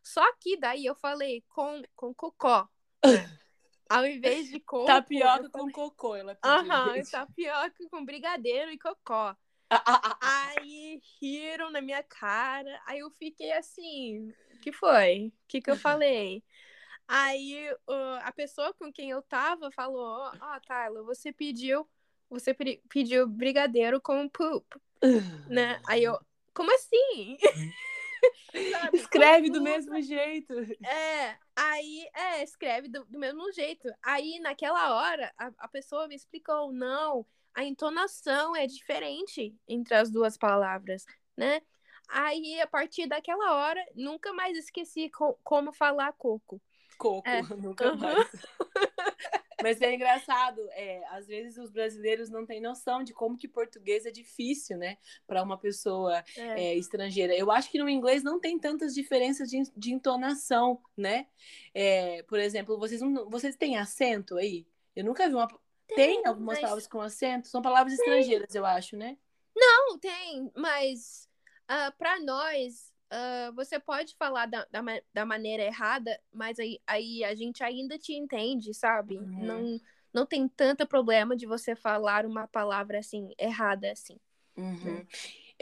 Só 0.00 0.22
que 0.38 0.56
daí 0.56 0.86
eu 0.86 0.94
falei 0.94 1.42
com, 1.48 1.82
com 1.96 2.14
cocó. 2.14 2.68
Ao 3.90 4.06
invés 4.06 4.48
de 4.48 4.60
coco. 4.60 4.86
Tapioca 4.86 5.50
com 5.50 5.58
falei- 5.58 5.74
cocô, 5.74 6.14
ela 6.14 6.36
pediu. 6.36 6.56
Aham, 6.56 6.94
gente. 6.94 7.10
tapioca 7.10 7.88
com 7.90 8.04
brigadeiro 8.04 8.70
e 8.70 8.78
cocó. 8.78 9.36
Aí 10.20 11.00
riram 11.20 11.68
na 11.72 11.80
minha 11.80 12.02
cara. 12.04 12.80
Aí 12.86 13.00
eu 13.00 13.10
fiquei 13.10 13.50
assim, 13.54 14.32
o 14.54 14.60
que 14.60 14.70
foi? 14.70 15.26
O 15.26 15.32
que, 15.48 15.60
que 15.60 15.70
eu 15.70 15.76
falei? 15.76 16.44
Aí 17.08 17.68
a 18.22 18.30
pessoa 18.30 18.72
com 18.74 18.92
quem 18.92 19.10
eu 19.10 19.20
tava 19.22 19.72
falou: 19.72 20.04
Ó, 20.04 20.32
oh, 20.32 20.60
Tyler, 20.60 21.02
você 21.02 21.32
pediu, 21.32 21.88
você 22.30 22.54
pe- 22.54 22.80
pediu 22.88 23.26
brigadeiro 23.26 24.00
com 24.00 24.28
poop, 24.28 24.64
né? 25.48 25.80
Aí 25.88 26.04
eu, 26.04 26.18
como 26.54 26.74
assim? 26.74 27.36
Sabe, 28.70 28.98
Escreve 28.98 29.50
do 29.50 29.62
mesmo 29.62 30.00
jeito. 30.02 30.54
É, 30.84 31.36
aí, 31.56 32.06
é, 32.14 32.42
escreve 32.42 32.88
do, 32.88 33.04
do 33.06 33.18
mesmo 33.18 33.50
jeito. 33.52 33.88
Aí, 34.02 34.38
naquela 34.40 34.94
hora, 34.94 35.32
a, 35.38 35.50
a 35.58 35.68
pessoa 35.68 36.06
me 36.06 36.14
explicou, 36.14 36.70
não, 36.72 37.26
a 37.54 37.64
entonação 37.64 38.54
é 38.54 38.66
diferente 38.66 39.54
entre 39.66 39.94
as 39.94 40.10
duas 40.10 40.36
palavras, 40.36 41.04
né? 41.36 41.62
Aí, 42.08 42.60
a 42.60 42.66
partir 42.66 43.06
daquela 43.06 43.54
hora, 43.54 43.82
nunca 43.94 44.32
mais 44.34 44.56
esqueci 44.56 45.08
co- 45.08 45.38
como 45.42 45.72
falar 45.72 46.12
coco. 46.12 46.60
Coco, 46.98 47.28
É. 47.28 47.40
nunca 47.56 47.94
mais. 47.96 48.30
Mas 49.62 49.80
é 49.80 49.94
engraçado, 49.94 50.60
é, 50.72 51.02
às 51.10 51.26
vezes 51.26 51.56
os 51.58 51.70
brasileiros 51.70 52.28
não 52.30 52.44
têm 52.44 52.60
noção 52.60 53.02
de 53.02 53.12
como 53.12 53.36
que 53.36 53.48
português 53.48 54.04
é 54.06 54.10
difícil, 54.10 54.76
né, 54.76 54.98
para 55.26 55.42
uma 55.42 55.56
pessoa 55.58 56.22
É. 56.36 56.64
é, 56.64 56.74
estrangeira. 56.76 57.34
Eu 57.34 57.50
acho 57.50 57.70
que 57.70 57.78
no 57.78 57.88
inglês 57.88 58.22
não 58.22 58.38
tem 58.40 58.58
tantas 58.58 58.94
diferenças 58.94 59.48
de, 59.48 59.62
de 59.76 59.92
entonação, 59.92 60.80
né? 60.96 61.26
É, 61.74 62.22
por 62.24 62.38
exemplo, 62.38 62.78
vocês, 62.78 63.00
não, 63.00 63.28
vocês 63.30 63.56
têm 63.56 63.78
acento 63.78 64.36
aí? 64.36 64.66
Eu 64.94 65.04
nunca 65.04 65.28
vi 65.28 65.34
uma. 65.34 65.48
Tem, 65.94 66.24
algumas 66.26 66.54
mas- 66.56 66.60
palavras 66.60 66.86
com 66.86 67.00
acento? 67.00 67.48
São 67.48 67.60
palavras 67.62 67.92
estrangeiras, 67.94 68.54
eu 68.54 68.64
acho, 68.64 68.96
né? 68.96 69.16
Não, 69.54 69.98
tem, 69.98 70.50
mas 70.56 71.28
ah, 71.68 71.92
para 71.98 72.20
nós, 72.20 72.91
ah, 73.14 73.52
você 73.54 73.78
pode 73.78 74.16
falar 74.16 74.46
da, 74.46 74.66
da, 74.70 74.80
da 75.12 75.26
maneira 75.26 75.62
errada, 75.62 76.18
mas 76.32 76.58
aí, 76.58 76.80
aí 76.86 77.22
a 77.22 77.34
gente 77.34 77.62
ainda 77.62 77.98
te 77.98 78.14
entende, 78.14 78.72
sabe? 78.72 79.18
Uhum. 79.18 79.44
Não, 79.44 79.80
não 80.14 80.26
tem 80.26 80.48
tanto 80.48 80.86
problema 80.86 81.36
de 81.36 81.44
você 81.44 81.76
falar 81.76 82.24
uma 82.24 82.48
palavra 82.48 82.98
assim, 82.98 83.34
errada 83.38 83.92
assim. 83.92 84.18
Uhum. 84.56 85.06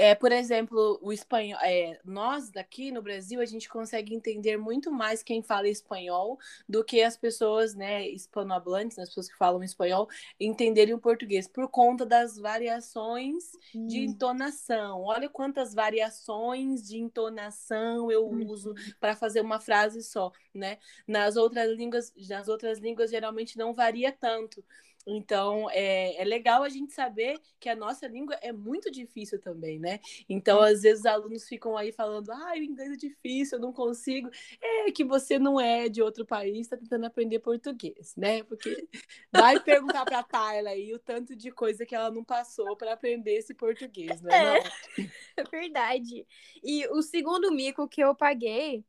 É, 0.00 0.14
por 0.14 0.32
exemplo, 0.32 0.98
o 1.02 1.12
espanhol. 1.12 1.60
É, 1.62 2.00
nós 2.02 2.50
daqui 2.50 2.90
no 2.90 3.02
Brasil 3.02 3.38
a 3.38 3.44
gente 3.44 3.68
consegue 3.68 4.14
entender 4.14 4.56
muito 4.56 4.90
mais 4.90 5.22
quem 5.22 5.42
fala 5.42 5.68
espanhol 5.68 6.38
do 6.66 6.82
que 6.82 7.02
as 7.02 7.18
pessoas, 7.18 7.74
né, 7.74 8.08
hispanohablantes, 8.08 8.96
né, 8.96 9.02
as 9.02 9.10
pessoas 9.10 9.28
que 9.28 9.36
falam 9.36 9.62
espanhol, 9.62 10.08
entenderem 10.40 10.94
o 10.94 10.98
português 10.98 11.46
por 11.46 11.68
conta 11.68 12.06
das 12.06 12.38
variações 12.38 13.52
de 13.86 13.98
entonação. 13.98 15.02
Olha 15.02 15.28
quantas 15.28 15.74
variações 15.74 16.88
de 16.88 16.96
entonação 16.96 18.10
eu 18.10 18.26
uso 18.26 18.72
para 18.98 19.14
fazer 19.14 19.42
uma 19.42 19.60
frase 19.60 20.02
só, 20.02 20.32
né? 20.54 20.78
Nas 21.06 21.36
outras 21.36 21.76
línguas, 21.76 22.10
nas 22.26 22.48
outras 22.48 22.78
línguas 22.78 23.10
geralmente 23.10 23.58
não 23.58 23.74
varia 23.74 24.10
tanto. 24.10 24.64
Então, 25.06 25.68
é, 25.70 26.20
é 26.20 26.24
legal 26.24 26.62
a 26.62 26.68
gente 26.68 26.92
saber 26.92 27.40
que 27.58 27.68
a 27.68 27.76
nossa 27.76 28.06
língua 28.06 28.34
é 28.42 28.52
muito 28.52 28.90
difícil 28.90 29.40
também, 29.40 29.78
né? 29.78 29.98
Então, 30.28 30.60
às 30.60 30.82
vezes, 30.82 31.00
os 31.00 31.06
alunos 31.06 31.48
ficam 31.48 31.76
aí 31.76 31.90
falando, 31.90 32.30
ah, 32.30 32.52
o 32.54 32.62
inglês 32.62 32.92
é 32.92 32.96
difícil, 32.96 33.58
eu 33.58 33.62
não 33.62 33.72
consigo. 33.72 34.30
É 34.60 34.90
que 34.92 35.04
você 35.04 35.38
não 35.38 35.58
é 35.58 35.88
de 35.88 36.02
outro 36.02 36.26
país, 36.26 36.60
está 36.60 36.76
tentando 36.76 37.06
aprender 37.06 37.38
português, 37.38 38.14
né? 38.16 38.42
Porque 38.42 38.86
vai 39.32 39.58
perguntar 39.60 40.04
para 40.04 40.18
a 40.18 40.22
Tayla 40.22 40.70
aí 40.70 40.92
o 40.92 40.98
tanto 40.98 41.34
de 41.34 41.50
coisa 41.50 41.86
que 41.86 41.94
ela 41.94 42.10
não 42.10 42.22
passou 42.22 42.76
para 42.76 42.92
aprender 42.92 43.36
esse 43.36 43.54
português, 43.54 44.20
né? 44.20 44.36
É. 44.36 44.44
Não? 44.44 44.70
É 45.36 45.44
verdade. 45.44 46.26
E 46.62 46.86
o 46.88 47.00
segundo 47.00 47.50
mico 47.50 47.88
que 47.88 48.02
eu 48.02 48.14
paguei 48.14 48.84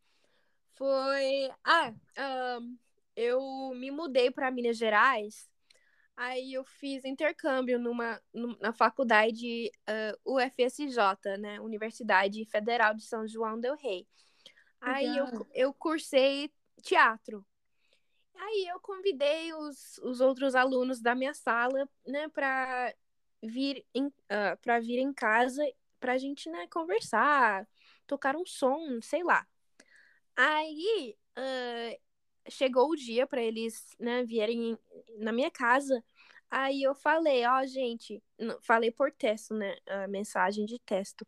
foi. 0.73 1.49
Ah, 1.63 1.93
ahn, 2.17 2.75
eu 3.15 3.71
me 3.75 3.91
mudei 3.91 4.29
para 4.31 4.51
Minas 4.51 4.77
Gerais. 4.77 5.50
Aí 6.21 6.53
eu 6.53 6.63
fiz 6.63 7.03
intercâmbio 7.03 7.79
numa, 7.79 8.21
num- 8.31 8.55
na 8.59 8.71
faculdade 8.71 9.71
ah, 9.87 10.15
UFSJ, 10.23 11.37
né? 11.39 11.59
Universidade 11.59 12.45
Federal 12.45 12.93
de 12.93 13.03
São 13.03 13.27
João 13.27 13.59
del 13.59 13.75
Rei. 13.75 14.07
Aí 14.79 15.17
eu, 15.17 15.25
Legal. 15.25 15.47
eu 15.55 15.73
cursei 15.73 16.51
teatro. 16.83 17.43
Aí 18.35 18.67
eu 18.67 18.79
convidei 18.79 19.51
os, 19.51 19.97
os 20.03 20.21
outros 20.21 20.53
alunos 20.53 21.01
da 21.01 21.15
minha 21.15 21.33
sala, 21.33 21.89
né, 22.05 22.27
para 22.29 22.93
vir 23.41 23.83
em, 23.93 24.11
para 24.61 24.79
vir 24.79 24.99
em 24.99 25.11
casa 25.13 25.63
pra 25.99 26.19
gente, 26.19 26.49
né, 26.51 26.67
conversar, 26.67 27.67
tocar 28.05 28.35
um 28.35 28.45
som, 28.45 28.99
sei 29.01 29.23
lá. 29.23 29.47
Aí 30.35 31.15
ah, 31.35 31.97
chegou 32.49 32.89
o 32.89 32.95
dia 32.95 33.27
para 33.27 33.41
eles, 33.41 33.95
né, 33.99 34.23
vierem 34.23 34.77
na 35.17 35.31
minha 35.31 35.51
casa. 35.51 36.03
Aí 36.51 36.83
eu 36.83 36.93
falei, 36.93 37.45
ó, 37.45 37.65
gente, 37.65 38.21
falei 38.61 38.91
por 38.91 39.09
texto, 39.09 39.53
né, 39.53 39.77
a 39.87 40.05
mensagem 40.05 40.65
de 40.65 40.77
texto. 40.79 41.25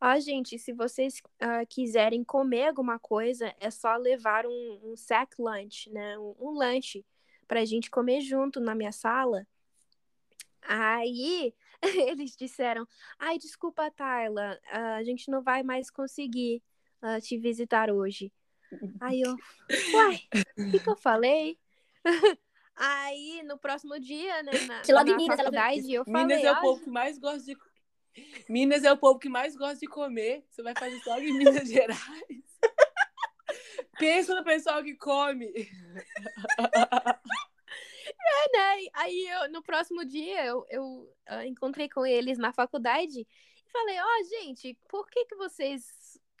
Ó, 0.00 0.18
gente, 0.18 0.58
se 0.58 0.72
vocês 0.72 1.22
ah, 1.38 1.64
quiserem 1.64 2.24
comer 2.24 2.66
alguma 2.66 2.98
coisa, 2.98 3.54
é 3.60 3.70
só 3.70 3.94
levar 3.96 4.44
um, 4.46 4.80
um 4.82 4.96
sack 4.96 5.40
lunch, 5.40 5.88
né, 5.90 6.18
um, 6.18 6.34
um 6.40 6.50
lanche 6.50 7.06
pra 7.46 7.64
gente 7.64 7.88
comer 7.88 8.22
junto 8.22 8.58
na 8.58 8.74
minha 8.74 8.90
sala. 8.90 9.46
Aí 10.62 11.54
eles 12.08 12.34
disseram: 12.36 12.88
Ai, 13.20 13.38
desculpa, 13.38 13.88
Tayla, 13.92 14.58
a 14.72 15.04
gente 15.04 15.30
não 15.30 15.42
vai 15.42 15.62
mais 15.62 15.90
conseguir 15.90 16.60
ah, 17.00 17.20
te 17.20 17.38
visitar 17.38 17.88
hoje. 17.88 18.32
Aí 19.00 19.20
eu, 19.20 19.36
uai, 19.94 20.20
o 20.58 20.70
que, 20.72 20.80
que 20.80 20.90
eu 20.90 20.96
falei? 20.96 21.56
Aí 22.76 23.42
no 23.44 23.58
próximo 23.58 23.98
dia, 24.00 24.42
né, 24.42 24.52
na, 24.66 24.80
Que 24.82 24.92
logo 24.92 25.08
em 25.08 25.12
na 25.12 25.16
Minas 25.16 25.38
ela 25.38 25.44
faculdade, 25.50 25.92
eu 25.92 26.04
falei: 26.04 26.22
Minas 26.24 26.44
é 26.44 26.50
o 26.52 26.54
"Ah, 26.54 26.60
povo 26.60 26.82
que 26.84 26.90
mais 26.90 27.18
gosta 27.18 27.42
de. 27.42 27.56
Minas 28.48 28.84
é 28.84 28.92
o 28.92 28.96
povo 28.98 29.18
que 29.18 29.28
mais 29.28 29.56
gosta 29.56 29.78
de 29.78 29.86
comer. 29.86 30.44
Você 30.48 30.62
vai 30.62 30.74
fazer 30.74 30.98
só 31.00 31.18
em 31.18 31.32
Minas 31.32 31.68
Gerais. 31.68 31.98
Pensa 33.98 34.34
no 34.34 34.44
pessoal 34.44 34.82
que 34.82 34.94
come. 34.96 35.52
né? 38.52 38.76
Aí 38.94 39.28
eu, 39.28 39.50
no 39.50 39.62
próximo 39.62 40.04
dia 40.04 40.44
eu, 40.46 40.64
eu 40.70 41.14
ah, 41.26 41.46
encontrei 41.46 41.88
com 41.88 42.04
eles 42.06 42.38
na 42.38 42.52
faculdade 42.52 43.20
e 43.20 43.70
falei, 43.70 43.96
ó, 44.00 44.24
gente, 44.40 44.78
por 44.88 45.08
que 45.08 45.26
que 45.26 45.36
vocês 45.36 45.84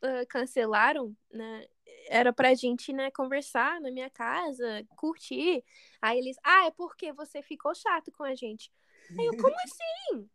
ah, 0.02 0.24
cancelaram, 0.28 1.16
né? 1.30 1.66
Era 2.08 2.32
pra 2.32 2.54
gente, 2.54 2.92
né, 2.92 3.10
conversar 3.10 3.80
na 3.80 3.90
minha 3.90 4.10
casa, 4.10 4.84
curtir. 4.96 5.62
Aí 6.00 6.18
eles, 6.18 6.36
ah, 6.42 6.66
é 6.66 6.70
porque 6.70 7.12
você 7.12 7.42
ficou 7.42 7.74
chato 7.74 8.10
com 8.10 8.24
a 8.24 8.34
gente. 8.34 8.72
Aí 9.18 9.26
eu, 9.26 9.36
como 9.36 9.54
assim? 9.64 10.28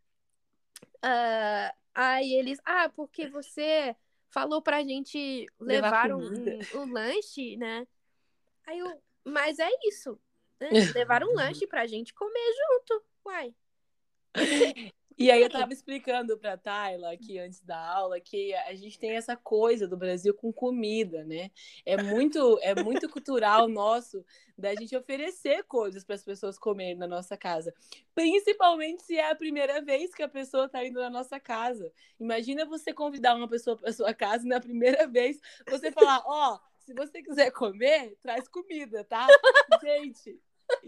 Ah, 1.02 1.74
aí 1.94 2.34
eles, 2.34 2.58
ah, 2.64 2.88
porque 2.88 3.28
você 3.28 3.94
falou 4.28 4.62
pra 4.62 4.82
gente 4.82 5.46
Levar 5.58 6.08
levar 6.08 6.14
um, 6.14 6.20
um, 6.20 6.82
um 6.82 6.92
lanche, 6.92 7.56
né? 7.56 7.86
Aí 8.66 8.78
eu, 8.78 9.02
mas 9.24 9.58
é 9.58 9.68
isso. 9.84 10.18
Né? 10.60 10.68
Levar 10.94 11.22
um 11.24 11.34
lanche 11.34 11.66
pra 11.66 11.86
gente 11.86 12.14
comer 12.14 12.52
junto. 12.54 13.04
Uai. 13.24 13.54
E 15.18 15.30
aí 15.30 15.40
eu 15.40 15.48
tava 15.48 15.72
explicando 15.72 16.36
pra 16.36 16.58
Tayla 16.58 17.12
aqui 17.12 17.38
antes 17.38 17.60
da 17.60 17.78
aula 17.78 18.20
que 18.20 18.52
a 18.54 18.74
gente 18.74 18.98
tem 18.98 19.12
essa 19.12 19.34
coisa 19.34 19.88
do 19.88 19.96
Brasil 19.96 20.34
com 20.34 20.52
comida, 20.52 21.24
né? 21.24 21.50
É 21.86 22.02
muito, 22.02 22.58
é 22.60 22.74
muito 22.74 23.08
cultural 23.08 23.66
nosso 23.66 24.22
da 24.58 24.74
gente 24.74 24.94
oferecer 24.94 25.64
coisas 25.64 26.04
para 26.04 26.16
as 26.16 26.22
pessoas 26.22 26.58
comerem 26.58 26.96
na 26.96 27.06
nossa 27.06 27.34
casa. 27.34 27.72
Principalmente 28.14 29.04
se 29.04 29.16
é 29.16 29.30
a 29.30 29.34
primeira 29.34 29.80
vez 29.80 30.14
que 30.14 30.22
a 30.22 30.28
pessoa 30.28 30.68
tá 30.68 30.84
indo 30.84 31.00
na 31.00 31.08
nossa 31.08 31.40
casa. 31.40 31.90
Imagina 32.20 32.66
você 32.66 32.92
convidar 32.92 33.36
uma 33.36 33.48
pessoa 33.48 33.74
para 33.74 33.92
sua 33.94 34.12
casa 34.12 34.44
e 34.44 34.48
na 34.48 34.60
primeira 34.60 35.06
vez 35.06 35.40
você 35.66 35.90
falar, 35.90 36.22
ó, 36.26 36.56
oh, 36.56 36.60
se 36.78 36.92
você 36.92 37.22
quiser 37.22 37.50
comer, 37.52 38.18
traz 38.20 38.46
comida, 38.48 39.02
tá? 39.02 39.26
Gente, 39.80 40.38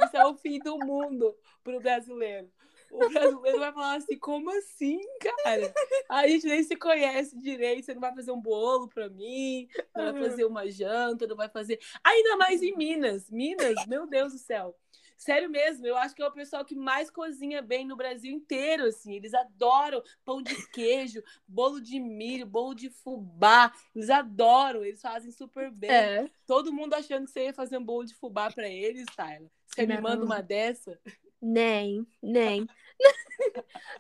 isso 0.05 0.17
é 0.17 0.27
o 0.27 0.37
fim 0.37 0.59
do 0.59 0.77
mundo 0.79 1.35
pro 1.65 1.81
brasileiro 1.81 2.51
o 2.91 3.09
brasileiro 3.09 3.59
vai 3.59 3.73
falar 3.73 3.97
assim, 3.97 4.19
como 4.19 4.51
assim, 4.51 5.01
cara? 5.21 5.73
A 6.09 6.27
gente 6.27 6.47
nem 6.47 6.63
se 6.63 6.77
conhece 6.77 7.39
direito, 7.39 7.85
você 7.85 7.95
não 7.95 8.01
vai 8.01 8.15
fazer 8.15 8.33
um 8.33 8.41
bolo 8.41 8.89
pra 8.89 9.09
mim, 9.09 9.69
não 9.95 10.13
vai 10.13 10.23
fazer 10.23 10.45
uma 10.45 10.71
janta, 10.71 11.27
não 11.27 11.37
vai 11.37 11.49
fazer. 11.49 11.79
Ainda 12.05 12.37
mais 12.37 12.63
em 12.63 12.77
Minas. 12.77 13.31
Minas, 13.31 13.87
meu 13.87 14.07
Deus 14.07 14.33
do 14.33 14.39
céu. 14.39 14.77
Sério 15.19 15.51
mesmo, 15.51 15.85
eu 15.85 15.97
acho 15.97 16.15
que 16.15 16.23
é 16.23 16.27
o 16.29 16.33
pessoal 16.33 16.65
que 16.65 16.77
mais 16.77 17.11
cozinha 17.11 17.61
bem 17.61 17.85
no 17.85 17.97
Brasil 17.97 18.31
inteiro, 18.31 18.85
assim. 18.85 19.17
Eles 19.17 19.35
adoram 19.35 20.01
pão 20.25 20.41
de 20.41 20.55
queijo, 20.71 21.21
bolo 21.47 21.81
de 21.81 21.99
milho, 21.99 22.47
bolo 22.47 22.73
de 22.73 22.89
fubá. 22.89 23.73
Eles 23.97 24.11
adoram, 24.11 24.85
eles 24.85 25.01
fazem 25.01 25.33
super 25.33 25.73
bem. 25.73 25.91
É. 25.91 26.31
Todo 26.47 26.73
mundo 26.73 26.95
achando 26.95 27.25
que 27.25 27.33
você 27.33 27.47
ia 27.47 27.53
fazer 27.53 27.79
um 27.79 27.85
bolo 27.85 28.05
de 28.05 28.15
fubá 28.15 28.49
para 28.49 28.69
eles, 28.69 29.07
Tyler. 29.17 29.51
Você 29.67 29.85
me 29.87 30.01
manda 30.01 30.25
uma 30.25 30.41
dessa? 30.41 31.01
Nem, 31.41 32.07
nem. 32.23 32.67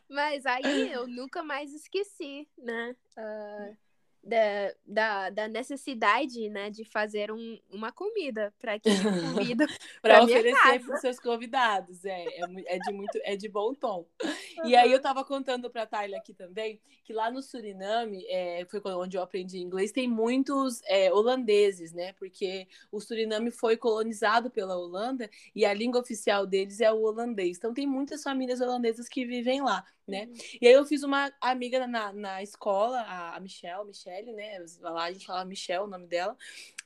Mas 0.08 0.44
aí 0.46 0.90
eu 0.92 1.06
nunca 1.06 1.42
mais 1.42 1.72
esqueci, 1.72 2.48
né? 2.58 2.96
Uh, 3.16 3.76
da, 4.22 4.74
da, 4.86 5.30
da, 5.30 5.48
necessidade, 5.48 6.48
né, 6.50 6.70
de 6.70 6.84
fazer 6.84 7.30
um, 7.30 7.58
uma 7.70 7.90
comida 7.92 8.52
para 8.58 8.78
quem 8.78 8.92
convida 9.02 9.66
para 10.02 10.22
oferecer 10.22 10.84
para 10.84 10.94
os 10.94 11.00
seus 11.00 11.18
convidados. 11.18 12.04
É, 12.04 12.24
é, 12.24 12.40
é, 12.66 12.78
de 12.78 12.92
muito, 12.92 13.18
é 13.22 13.36
de 13.36 13.48
bom 13.48 13.74
tom. 13.74 14.06
E 14.64 14.76
aí 14.76 14.90
eu 14.90 14.98
estava 14.98 15.24
contando 15.24 15.70
para 15.70 15.82
a 15.82 15.86
Tayla 15.86 16.16
aqui 16.18 16.34
também 16.34 16.80
que 17.08 17.12
lá 17.14 17.30
no 17.30 17.42
Suriname, 17.42 18.22
é, 18.28 18.66
foi 18.66 18.82
onde 18.92 19.16
eu 19.16 19.22
aprendi 19.22 19.58
inglês, 19.58 19.90
tem 19.90 20.06
muitos 20.06 20.82
é, 20.84 21.10
holandeses, 21.10 21.90
né? 21.90 22.12
Porque 22.12 22.68
o 22.92 23.00
Suriname 23.00 23.50
foi 23.50 23.78
colonizado 23.78 24.50
pela 24.50 24.76
Holanda 24.76 25.30
e 25.54 25.64
a 25.64 25.72
língua 25.72 26.02
oficial 26.02 26.46
deles 26.46 26.82
é 26.82 26.92
o 26.92 27.00
holandês. 27.00 27.56
Então 27.56 27.72
tem 27.72 27.86
muitas 27.86 28.22
famílias 28.22 28.60
holandesas 28.60 29.08
que 29.08 29.24
vivem 29.24 29.62
lá 29.62 29.86
né? 30.08 30.24
Uhum. 30.24 30.34
E 30.62 30.66
aí 30.66 30.72
eu 30.72 30.84
fiz 30.86 31.02
uma 31.02 31.30
amiga 31.40 31.86
na, 31.86 32.12
na 32.12 32.42
escola, 32.42 33.02
a 33.02 33.38
Michelle, 33.38 33.84
Michelle, 33.84 34.07
né? 34.32 34.64
Lá 34.80 35.04
a 35.04 35.12
gente 35.12 35.26
fala 35.26 35.44
Michelle, 35.44 35.84
o 35.84 35.86
nome 35.86 36.06
dela. 36.06 36.36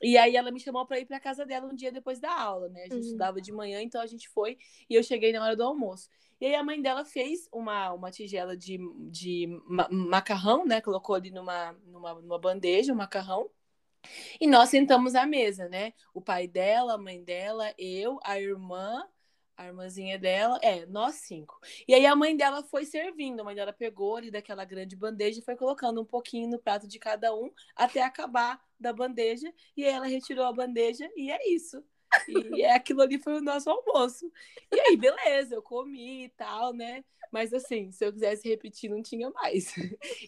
E 0.01 0.17
aí 0.17 0.35
ela 0.35 0.51
me 0.51 0.59
chamou 0.59 0.85
para 0.85 0.99
ir 0.99 1.05
para 1.05 1.19
casa 1.19 1.45
dela 1.45 1.67
um 1.67 1.75
dia 1.75 1.91
depois 1.91 2.19
da 2.19 2.33
aula, 2.33 2.69
né? 2.69 2.81
A 2.81 2.83
gente 2.83 2.93
uhum. 2.93 2.99
estudava 2.99 3.41
de 3.41 3.51
manhã, 3.51 3.81
então 3.81 4.01
a 4.01 4.05
gente 4.05 4.29
foi 4.29 4.57
e 4.89 4.95
eu 4.95 5.03
cheguei 5.03 5.31
na 5.31 5.43
hora 5.43 5.55
do 5.55 5.63
almoço. 5.63 6.09
E 6.39 6.45
aí 6.45 6.55
a 6.55 6.63
mãe 6.63 6.81
dela 6.81 7.05
fez 7.05 7.47
uma, 7.51 7.93
uma 7.93 8.11
tigela 8.11 8.57
de, 8.57 8.77
de 9.09 9.47
macarrão, 9.89 10.65
né? 10.65 10.81
Colocou 10.81 11.15
ali 11.15 11.31
numa, 11.31 11.73
numa, 11.85 12.13
numa 12.15 12.39
bandeja 12.39 12.91
o 12.91 12.95
macarrão. 12.95 13.49
E 14.39 14.47
nós 14.47 14.69
sentamos 14.69 15.15
à 15.15 15.25
mesa, 15.25 15.69
né? 15.69 15.93
O 16.13 16.21
pai 16.21 16.47
dela, 16.47 16.95
a 16.95 16.97
mãe 16.97 17.23
dela, 17.23 17.73
eu, 17.77 18.19
a 18.23 18.39
irmã, 18.39 19.07
a 19.57 19.67
irmãzinha 19.67 20.17
dela, 20.17 20.59
é, 20.61 20.85
nós 20.85 21.15
cinco. 21.15 21.59
E 21.87 21.93
aí 21.93 22.05
a 22.05 22.15
mãe 22.15 22.35
dela 22.35 22.63
foi 22.63 22.85
servindo, 22.85 23.39
a 23.41 23.43
mãe 23.43 23.55
dela 23.55 23.73
pegou 23.73 24.15
ali 24.15 24.31
daquela 24.31 24.65
grande 24.65 24.95
bandeja 24.95 25.39
e 25.39 25.43
foi 25.43 25.55
colocando 25.55 26.01
um 26.01 26.05
pouquinho 26.05 26.49
no 26.49 26.59
prato 26.59 26.87
de 26.87 26.99
cada 26.99 27.33
um 27.35 27.51
até 27.75 28.01
acabar 28.01 28.61
da 28.79 28.91
bandeja. 28.91 29.51
E 29.77 29.85
aí 29.85 29.93
ela 29.93 30.07
retirou 30.07 30.45
a 30.45 30.53
bandeja 30.53 31.09
e 31.15 31.31
é 31.31 31.49
isso. 31.53 31.83
E 32.27 32.61
é, 32.61 32.73
aquilo 32.73 33.01
ali 33.01 33.19
foi 33.19 33.33
o 33.33 33.41
nosso 33.41 33.69
almoço. 33.69 34.31
E 34.71 34.79
aí, 34.79 34.97
beleza, 34.97 35.55
eu 35.55 35.61
comi 35.61 36.25
e 36.25 36.29
tal, 36.29 36.73
né? 36.73 37.03
Mas 37.31 37.51
assim, 37.51 37.91
se 37.91 38.05
eu 38.05 38.13
quisesse 38.13 38.47
repetir, 38.47 38.91
não 38.91 39.01
tinha 39.01 39.29
mais. 39.31 39.75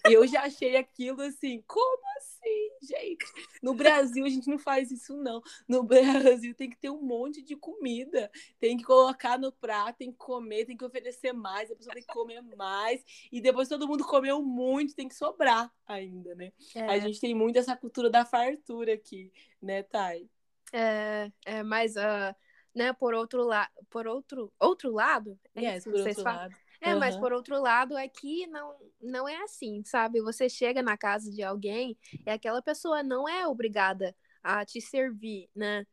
E 0.07 0.13
eu 0.13 0.25
já 0.25 0.41
achei 0.41 0.75
aquilo 0.75 1.21
assim, 1.21 1.63
como 1.67 2.03
assim, 2.17 2.69
gente? 2.81 3.25
No 3.61 3.75
Brasil 3.75 4.25
a 4.25 4.29
gente 4.29 4.49
não 4.49 4.57
faz 4.57 4.89
isso, 4.89 5.15
não. 5.15 5.39
No 5.67 5.83
Brasil 5.83 6.55
tem 6.55 6.67
que 6.67 6.77
ter 6.77 6.89
um 6.89 7.03
monte 7.03 7.43
de 7.43 7.55
comida. 7.55 8.31
Tem 8.59 8.75
que 8.75 8.83
colocar 8.83 9.37
no 9.37 9.51
prato, 9.51 9.97
tem 9.97 10.11
que 10.11 10.17
comer, 10.17 10.65
tem 10.65 10.75
que 10.75 10.83
oferecer 10.83 11.31
mais, 11.31 11.69
a 11.69 11.75
pessoa 11.75 11.93
tem 11.93 12.03
que 12.03 12.11
comer 12.11 12.41
mais. 12.55 13.03
E 13.31 13.39
depois 13.39 13.69
todo 13.69 13.87
mundo 13.87 14.03
comeu 14.03 14.41
muito, 14.41 14.95
tem 14.95 15.07
que 15.07 15.15
sobrar 15.15 15.71
ainda, 15.85 16.33
né? 16.33 16.51
É. 16.73 16.85
A 16.85 16.97
gente 16.97 17.19
tem 17.19 17.35
muito 17.35 17.59
essa 17.59 17.75
cultura 17.75 18.09
da 18.09 18.25
fartura 18.25 18.93
aqui, 18.93 19.31
né, 19.61 19.83
Thay? 19.83 20.27
É, 20.73 21.31
é 21.45 21.63
mas, 21.63 21.95
uh, 21.95 22.35
né, 22.73 22.91
por 22.93 23.13
outro 23.13 23.43
lado, 23.43 23.71
por 23.89 24.07
outro, 24.07 24.51
outro 24.59 24.91
lado, 24.91 25.39
é 25.55 25.61
yes, 25.61 25.83
por 25.83 25.95
outro 25.95 26.23
falam? 26.23 26.39
lado. 26.39 26.55
É, 26.81 26.93
uhum. 26.93 26.99
mas 26.99 27.15
por 27.15 27.33
outro 27.33 27.59
lado, 27.59 27.95
aqui 27.97 28.45
não, 28.47 28.75
não 29.01 29.27
é 29.27 29.37
assim, 29.43 29.81
sabe? 29.83 30.21
Você 30.21 30.49
chega 30.49 30.81
na 30.83 30.97
casa 30.97 31.31
de 31.31 31.41
alguém 31.41 31.97
e 32.25 32.29
aquela 32.29 32.61
pessoa 32.61 33.01
não 33.01 33.27
é 33.27 33.47
obrigada 33.47 34.15
a 34.43 34.63
te 34.65 34.79
servir, 34.81 35.49
né? 35.55 35.85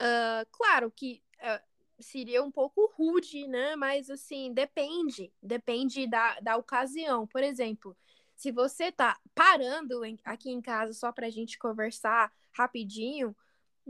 Uh, 0.00 0.46
claro 0.52 0.90
que 0.90 1.20
uh, 1.40 2.02
seria 2.02 2.42
um 2.42 2.50
pouco 2.50 2.86
rude, 2.96 3.46
né? 3.48 3.76
Mas 3.76 4.08
assim, 4.08 4.52
depende, 4.54 5.32
depende 5.42 6.06
da, 6.06 6.38
da 6.40 6.56
ocasião. 6.56 7.26
Por 7.26 7.42
exemplo, 7.42 7.96
se 8.34 8.52
você 8.52 8.92
tá 8.92 9.18
parando 9.34 10.04
em, 10.04 10.16
aqui 10.24 10.50
em 10.50 10.62
casa 10.62 10.92
só 10.92 11.10
pra 11.10 11.28
gente 11.28 11.58
conversar 11.58 12.32
rapidinho, 12.52 13.36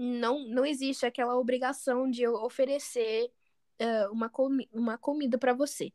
não, 0.00 0.44
não 0.46 0.64
existe 0.64 1.04
aquela 1.04 1.36
obrigação 1.36 2.08
de 2.08 2.22
eu 2.22 2.34
oferecer 2.34 3.32
uh, 3.82 4.12
uma, 4.12 4.28
comi 4.28 4.68
uma 4.72 4.96
comida 4.96 5.36
para 5.36 5.52
você. 5.52 5.92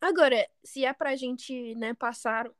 Agora, 0.00 0.48
se 0.64 0.82
é 0.82 0.92
pra 0.94 1.14
gente, 1.14 1.74
né, 1.74 1.92
passar 1.92 2.50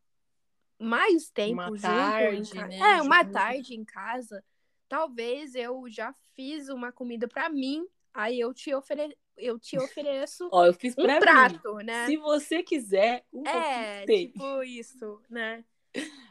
mais 0.79 1.31
tempo 1.31 1.55
uma 1.55 1.69
junto, 1.69 1.81
tarde, 1.81 2.55
né? 2.55 2.79
é, 2.79 3.03
uma 3.03 3.23
junto. 3.23 3.33
tarde 3.33 3.75
em 3.75 3.85
casa, 3.85 4.45
talvez 4.87 5.55
eu 5.55 5.89
já 5.89 6.15
fiz 6.35 6.69
uma 6.69 6.93
comida 6.93 7.27
para 7.27 7.49
mim, 7.49 7.87
aí 8.13 8.39
eu 8.39 8.53
te 8.53 8.75
ofere... 8.75 9.17
eu 9.39 9.59
te 9.59 9.79
ofereço 9.79 10.51
Ó, 10.53 10.67
eu 10.67 10.75
fiz 10.75 10.95
um 10.99 11.07
prato, 11.19 11.77
mim. 11.77 11.85
né? 11.85 12.07
Se 12.07 12.19
você 12.19 12.63
quiser, 12.63 13.25
um 13.33 13.47
É, 13.49 14.05
tipo 14.05 14.63
isso, 14.63 15.23
né? 15.31 15.65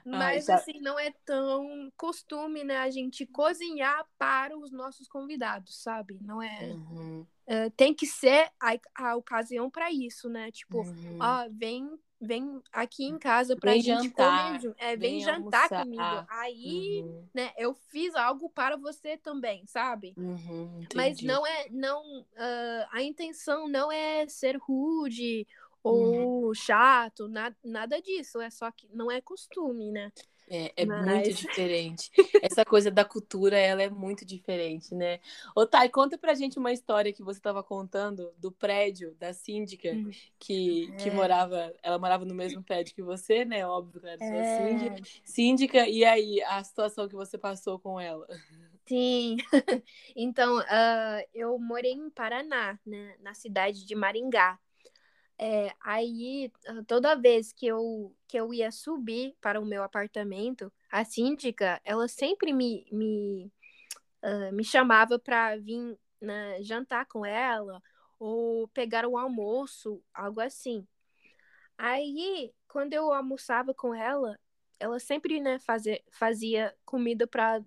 Mas 0.05 0.49
Ai, 0.49 0.55
assim, 0.55 0.79
não 0.81 0.99
é 0.99 1.13
tão 1.25 1.91
costume, 1.95 2.63
né, 2.63 2.77
a 2.77 2.89
gente 2.89 3.25
cozinhar 3.25 4.05
para 4.17 4.57
os 4.57 4.71
nossos 4.71 5.07
convidados, 5.07 5.81
sabe? 5.81 6.19
Não 6.21 6.41
é. 6.41 6.73
Uhum. 6.73 7.25
Uh, 7.47 7.69
tem 7.75 7.93
que 7.93 8.05
ser 8.05 8.49
a, 8.59 8.77
a 8.95 9.15
ocasião 9.15 9.69
para 9.69 9.91
isso, 9.91 10.29
né? 10.29 10.51
Tipo, 10.51 10.79
uhum. 10.79 11.19
ó, 11.21 11.47
vem, 11.51 11.89
vem 12.19 12.61
aqui 12.71 13.05
em 13.05 13.17
casa 13.17 13.55
pra 13.55 13.71
vem 13.71 13.81
gente 13.81 14.03
jantar, 14.09 14.59
comer. 14.59 14.75
É, 14.77 14.95
vem, 14.97 15.11
vem 15.11 15.19
jantar 15.21 15.71
almoçar. 15.71 15.83
comigo. 15.83 16.25
Aí, 16.29 17.01
uhum. 17.03 17.27
né, 17.33 17.51
eu 17.57 17.73
fiz 17.89 18.13
algo 18.15 18.49
para 18.49 18.75
você 18.75 19.17
também, 19.17 19.65
sabe? 19.67 20.13
Uhum, 20.17 20.85
Mas 20.95 21.21
não 21.21 21.47
é, 21.47 21.67
não, 21.69 22.01
uh, 22.21 22.87
a 22.91 23.01
intenção 23.01 23.67
não 23.69 23.91
é 23.91 24.27
ser 24.27 24.57
rude 24.57 25.47
ou 25.83 26.47
uhum. 26.47 26.53
chato, 26.53 27.27
na, 27.27 27.53
nada 27.63 28.01
disso. 28.01 28.39
É 28.39 28.49
só 28.49 28.71
que 28.71 28.87
não 28.93 29.11
é 29.11 29.21
costume, 29.21 29.91
né? 29.91 30.11
É, 30.49 30.73
é 30.75 30.85
Mas... 30.85 31.05
muito 31.05 31.33
diferente. 31.33 32.11
Essa 32.43 32.65
coisa 32.65 32.91
da 32.91 33.05
cultura, 33.05 33.57
ela 33.57 33.81
é 33.81 33.89
muito 33.89 34.25
diferente, 34.25 34.93
né? 34.93 35.19
Ô, 35.55 35.65
Thay, 35.65 35.89
conta 35.89 36.17
pra 36.17 36.33
gente 36.33 36.59
uma 36.59 36.71
história 36.71 37.13
que 37.13 37.23
você 37.23 37.39
estava 37.39 37.63
contando 37.63 38.31
do 38.37 38.51
prédio 38.51 39.15
da 39.15 39.33
síndica, 39.33 39.89
hum. 39.89 40.11
que, 40.37 40.91
que 40.97 41.09
é. 41.09 41.13
morava, 41.13 41.73
ela 41.81 41.97
morava 41.97 42.25
no 42.25 42.35
mesmo 42.35 42.61
prédio 42.61 42.93
que 42.93 43.01
você, 43.01 43.45
né? 43.45 43.65
Óbvio 43.65 44.01
que 44.01 44.07
era 44.07 44.17
sua 44.17 44.27
é. 44.27 44.67
síndica. 44.67 45.09
Síndica, 45.23 45.87
e 45.87 46.03
aí, 46.03 46.41
a 46.43 46.63
situação 46.63 47.07
que 47.07 47.15
você 47.15 47.37
passou 47.37 47.79
com 47.79 47.99
ela? 47.99 48.27
Sim, 48.85 49.37
então, 50.15 50.59
uh, 50.59 51.27
eu 51.33 51.57
morei 51.57 51.93
em 51.93 52.09
Paraná, 52.09 52.77
né? 52.85 53.15
Na 53.21 53.33
cidade 53.33 53.85
de 53.85 53.95
Maringá. 53.95 54.59
É, 55.37 55.73
aí, 55.81 56.51
toda 56.87 57.15
vez 57.15 57.51
que 57.51 57.65
eu, 57.65 58.15
que 58.27 58.37
eu 58.37 58.53
ia 58.53 58.71
subir 58.71 59.35
para 59.41 59.59
o 59.59 59.65
meu 59.65 59.83
apartamento, 59.83 60.71
a 60.91 61.03
síndica, 61.03 61.81
ela 61.83 62.07
sempre 62.07 62.53
me, 62.53 62.85
me, 62.91 63.51
uh, 64.23 64.53
me 64.53 64.63
chamava 64.63 65.17
para 65.17 65.57
vir 65.57 65.97
né, 66.21 66.61
jantar 66.61 67.05
com 67.07 67.25
ela 67.25 67.81
ou 68.19 68.67
pegar 68.69 69.05
o 69.05 69.17
almoço, 69.17 70.01
algo 70.13 70.39
assim. 70.39 70.87
Aí, 71.77 72.53
quando 72.67 72.93
eu 72.93 73.11
almoçava 73.11 73.73
com 73.73 73.93
ela, 73.93 74.39
ela 74.79 74.99
sempre 74.99 75.41
né, 75.41 75.59
fazia, 75.59 76.01
fazia 76.11 76.73
comida 76.85 77.27
para 77.27 77.61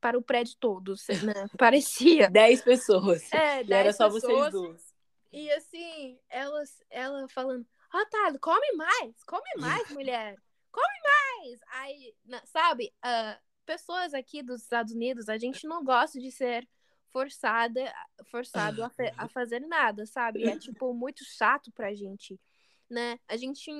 para 0.00 0.18
o 0.18 0.22
prédio 0.22 0.56
todo, 0.58 0.94
né? 1.22 1.46
Parecia. 1.58 2.30
Dez 2.30 2.62
pessoas. 2.62 3.30
É, 3.30 3.56
dez 3.56 3.68
e 3.68 3.72
era 3.74 3.92
só 3.92 4.10
pessoas. 4.10 4.50
vocês 4.50 4.50
duas. 4.50 4.89
E 5.32 5.50
assim, 5.52 6.18
ela, 6.28 6.62
ela 6.90 7.28
falando, 7.28 7.66
ah, 7.92 8.06
tá, 8.06 8.38
come 8.40 8.72
mais, 8.72 9.22
come 9.24 9.50
mais, 9.58 9.90
mulher, 9.90 10.36
come 10.72 10.94
mais. 11.02 11.60
Aí, 11.68 12.14
sabe, 12.44 12.92
uh, 13.04 13.40
pessoas 13.64 14.12
aqui 14.12 14.42
dos 14.42 14.62
Estados 14.62 14.92
Unidos, 14.92 15.28
a 15.28 15.38
gente 15.38 15.66
não 15.66 15.84
gosta 15.84 16.18
de 16.20 16.32
ser 16.32 16.68
forçada, 17.12 17.92
forçado 18.30 18.82
a, 18.82 18.90
a 19.16 19.28
fazer 19.28 19.60
nada, 19.60 20.04
sabe? 20.06 20.44
É, 20.44 20.58
tipo, 20.58 20.92
muito 20.92 21.24
chato 21.24 21.70
pra 21.72 21.94
gente, 21.94 22.40
né? 22.88 23.18
A 23.28 23.36
gente... 23.36 23.70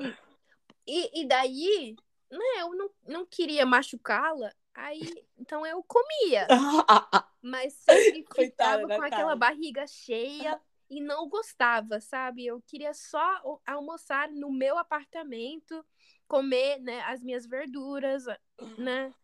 E, 0.86 1.22
e 1.22 1.26
daí, 1.26 1.94
né, 2.30 2.60
eu 2.60 2.74
não, 2.74 2.90
não 3.06 3.26
queria 3.26 3.66
machucá-la, 3.66 4.52
aí, 4.74 5.00
então 5.36 5.66
eu 5.66 5.82
comia. 5.82 6.46
Mas 7.42 7.74
sempre 7.74 8.24
ficava 8.34 8.86
com 8.86 9.02
aquela 9.02 9.36
barriga 9.36 9.86
cheia 9.86 10.60
e 10.90 11.00
não 11.00 11.28
gostava, 11.28 12.00
sabe? 12.00 12.44
Eu 12.46 12.60
queria 12.66 12.92
só 12.92 13.60
almoçar 13.64 14.28
no 14.28 14.50
meu 14.50 14.76
apartamento, 14.76 15.84
comer, 16.26 16.80
né, 16.80 17.00
as 17.02 17.22
minhas 17.22 17.46
verduras, 17.46 18.24
né? 18.76 19.14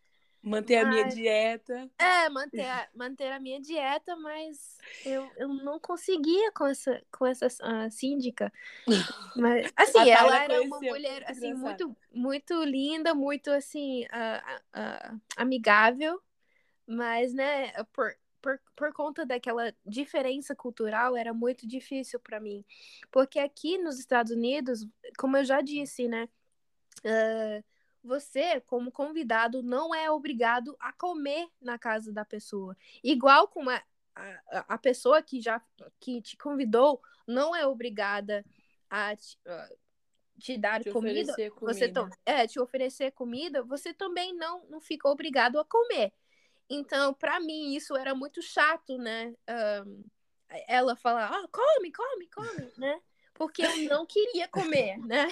Manter 0.42 0.84
mas... 0.84 0.86
a 0.86 0.90
minha 0.90 1.08
dieta. 1.08 1.90
É, 1.98 2.28
manter 2.28 2.66
a, 2.66 2.88
manter 2.94 3.32
a 3.32 3.40
minha 3.40 3.60
dieta, 3.60 4.14
mas 4.14 4.78
eu, 5.04 5.28
eu 5.36 5.48
não 5.48 5.80
conseguia 5.80 6.52
com 6.52 6.68
essa, 6.68 7.02
com 7.10 7.26
essa 7.26 7.48
uh, 7.48 7.90
síndica. 7.90 8.52
Mas, 9.34 9.72
assim, 9.74 10.08
ela 10.08 10.44
era 10.44 10.62
uma 10.62 10.78
mulher, 10.78 11.24
assim, 11.28 11.52
muito, 11.52 11.96
muito 12.12 12.62
linda, 12.62 13.12
muito, 13.12 13.50
assim, 13.50 14.04
uh, 14.04 14.60
uh, 14.78 15.20
amigável, 15.36 16.22
mas, 16.86 17.34
né, 17.34 17.72
por, 17.92 18.16
por, 18.46 18.60
por 18.76 18.92
conta 18.92 19.26
daquela 19.26 19.74
diferença 19.84 20.54
cultural, 20.54 21.16
era 21.16 21.34
muito 21.34 21.66
difícil 21.66 22.20
para 22.20 22.38
mim. 22.38 22.64
Porque 23.10 23.40
aqui 23.40 23.76
nos 23.76 23.98
Estados 23.98 24.30
Unidos, 24.30 24.86
como 25.18 25.36
eu 25.36 25.44
já 25.44 25.60
disse, 25.60 26.06
né, 26.06 26.28
uh, 27.04 27.64
você, 28.04 28.60
como 28.60 28.92
convidado, 28.92 29.64
não 29.64 29.92
é 29.92 30.08
obrigado 30.08 30.76
a 30.78 30.92
comer 30.92 31.48
na 31.60 31.76
casa 31.76 32.12
da 32.12 32.24
pessoa. 32.24 32.76
Igual 33.02 33.48
com 33.48 33.68
a, 33.68 33.82
a, 34.14 34.74
a 34.74 34.78
pessoa 34.78 35.20
que 35.20 35.40
já 35.40 35.60
que 35.98 36.22
te 36.22 36.36
convidou 36.36 37.02
não 37.26 37.54
é 37.56 37.66
obrigada 37.66 38.44
a 38.88 39.16
te, 39.16 39.36
uh, 39.44 39.76
te 40.38 40.56
dar 40.56 40.84
te 40.84 40.92
comida, 40.92 41.34
comida, 41.50 41.50
você 41.58 41.92
é 42.24 42.46
te 42.46 42.60
oferecer 42.60 43.10
comida, 43.10 43.64
você 43.64 43.92
também 43.92 44.32
não 44.36 44.64
não 44.68 44.80
fica 44.80 45.08
obrigado 45.08 45.58
a 45.58 45.64
comer. 45.64 46.12
Então, 46.68 47.14
para 47.14 47.38
mim 47.40 47.74
isso 47.74 47.96
era 47.96 48.14
muito 48.14 48.42
chato, 48.42 48.98
né? 48.98 49.34
Um, 49.48 50.04
ela 50.68 50.96
falar, 50.96 51.26
ah, 51.26 51.48
come, 51.50 51.92
come, 51.92 52.28
come, 52.28 52.72
né? 52.78 53.00
porque 53.36 53.62
eu 53.62 53.88
não 53.88 54.06
queria 54.06 54.48
comer, 54.48 54.98
né? 55.06 55.28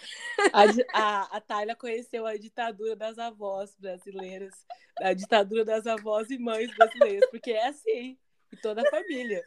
A, 0.52 0.64
a, 0.92 1.36
a 1.36 1.40
Thalia 1.40 1.74
conheceu 1.74 2.26
a 2.26 2.36
ditadura 2.36 2.94
das 2.94 3.18
avós 3.18 3.74
brasileiras, 3.78 4.54
a 5.00 5.12
ditadura 5.12 5.64
das 5.64 5.86
avós 5.86 6.30
e 6.30 6.38
mães 6.38 6.74
brasileiras, 6.76 7.28
porque 7.30 7.52
é 7.52 7.68
assim, 7.68 8.18
em 8.52 8.56
toda 8.62 8.82
a 8.82 8.90
família. 8.90 9.42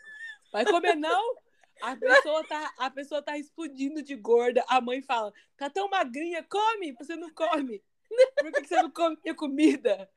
Vai 0.52 0.66
comer 0.66 0.96
não? 0.96 1.36
A 1.82 1.96
pessoa 1.96 2.44
tá, 2.48 2.74
a 2.80 2.90
pessoa 2.90 3.22
tá 3.22 3.38
explodindo 3.38 4.02
de 4.02 4.16
gorda, 4.16 4.66
a 4.68 4.82
mãe 4.82 5.02
fala, 5.02 5.32
tá 5.56 5.70
tão 5.70 5.88
magrinha, 5.88 6.44
come, 6.44 6.94
você 6.94 7.16
não 7.16 7.30
come. 7.30 7.84
Por 8.36 8.52
que 8.52 8.66
você 8.66 8.82
não 8.82 8.90
come 8.90 9.18
minha 9.24 9.36
comida? 9.36 10.10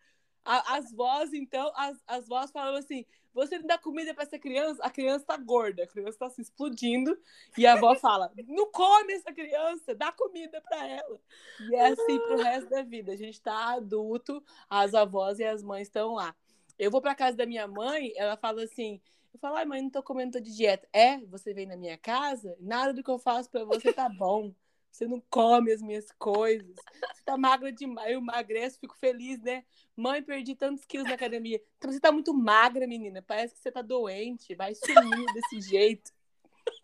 A, 0.44 0.76
as 0.76 0.92
vós, 0.92 1.32
então, 1.32 1.72
as, 1.76 2.02
as 2.06 2.26
vós 2.26 2.50
falam 2.50 2.76
assim: 2.76 3.04
você 3.32 3.58
não 3.58 3.66
dá 3.66 3.78
comida 3.78 4.14
para 4.14 4.24
essa 4.24 4.38
criança, 4.38 4.82
a 4.82 4.90
criança 4.90 5.24
tá 5.24 5.36
gorda, 5.36 5.84
a 5.84 5.86
criança 5.86 6.18
tá 6.18 6.30
se 6.30 6.40
explodindo, 6.40 7.16
e 7.56 7.66
a 7.66 7.74
avó 7.74 7.94
fala: 7.94 8.32
não 8.48 8.70
come 8.70 9.12
essa 9.12 9.32
criança, 9.32 9.94
dá 9.94 10.10
comida 10.12 10.60
para 10.60 10.86
ela. 10.86 11.20
E 11.60 11.74
é 11.74 11.86
assim 11.88 12.18
pro 12.18 12.42
resto 12.42 12.70
da 12.70 12.82
vida. 12.82 13.12
A 13.12 13.16
gente 13.16 13.40
tá 13.40 13.74
adulto, 13.74 14.42
as 14.68 14.94
avós 14.94 15.38
e 15.38 15.44
as 15.44 15.62
mães 15.62 15.88
estão 15.88 16.14
lá. 16.14 16.34
Eu 16.78 16.90
vou 16.90 17.00
para 17.00 17.14
casa 17.14 17.36
da 17.36 17.46
minha 17.46 17.68
mãe, 17.68 18.12
ela 18.16 18.36
fala 18.36 18.64
assim: 18.64 19.00
eu 19.32 19.38
falo, 19.38 19.56
ai, 19.56 19.64
mãe, 19.64 19.80
não 19.80 19.90
tô 19.90 20.02
comendo, 20.02 20.32
tô 20.32 20.40
de 20.40 20.54
dieta. 20.54 20.88
É, 20.92 21.18
você 21.26 21.54
vem 21.54 21.66
na 21.66 21.76
minha 21.76 21.96
casa, 21.96 22.56
nada 22.58 22.92
do 22.92 23.02
que 23.02 23.10
eu 23.10 23.18
faço 23.18 23.48
para 23.50 23.64
você 23.64 23.92
tá 23.92 24.08
bom. 24.08 24.52
Você 24.90 25.06
não 25.06 25.22
come 25.30 25.72
as 25.72 25.80
minhas 25.80 26.10
coisas. 26.12 26.74
Você 27.14 27.22
tá 27.24 27.36
magra 27.36 27.72
demais. 27.72 28.12
Eu 28.12 28.18
emagreço, 28.18 28.80
fico 28.80 28.96
feliz, 28.96 29.40
né? 29.40 29.64
Mãe, 29.96 30.22
perdi 30.22 30.54
tantos 30.54 30.84
quilos 30.84 31.08
na 31.08 31.14
academia. 31.14 31.62
Então 31.78 31.90
você 31.90 32.00
tá 32.00 32.10
muito 32.10 32.34
magra, 32.34 32.86
menina. 32.86 33.22
Parece 33.22 33.54
que 33.54 33.60
você 33.60 33.70
tá 33.70 33.82
doente. 33.82 34.54
Vai 34.54 34.74
sumir 34.74 35.32
desse 35.32 35.60
jeito. 35.60 36.12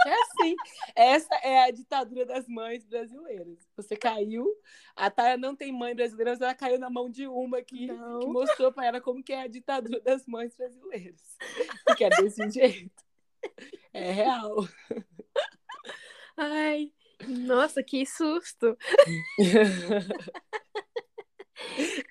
É 0.06 0.14
assim. 0.22 0.54
Essa 0.94 1.34
é 1.36 1.64
a 1.64 1.70
ditadura 1.70 2.24
das 2.24 2.46
mães 2.48 2.84
brasileiras. 2.84 3.58
Você 3.76 3.96
caiu. 3.96 4.46
A 4.94 5.10
Taya 5.10 5.36
não 5.36 5.54
tem 5.54 5.72
mãe 5.72 5.94
brasileira, 5.94 6.30
mas 6.32 6.40
ela 6.40 6.54
caiu 6.54 6.78
na 6.78 6.88
mão 6.88 7.10
de 7.10 7.26
uma 7.26 7.62
que, 7.62 7.88
que 7.88 8.26
mostrou 8.26 8.72
para 8.72 8.86
ela 8.86 9.00
como 9.00 9.22
que 9.22 9.32
é 9.32 9.42
a 9.42 9.48
ditadura 9.48 10.00
das 10.00 10.26
mães 10.26 10.54
brasileiras. 10.54 11.36
Porque 11.84 12.04
é 12.04 12.10
desse 12.10 12.48
jeito. 12.50 13.04
É 13.92 14.10
real. 14.12 14.56
Ai, 16.36 16.92
nossa, 17.24 17.82
que 17.82 18.04
susto! 18.04 18.76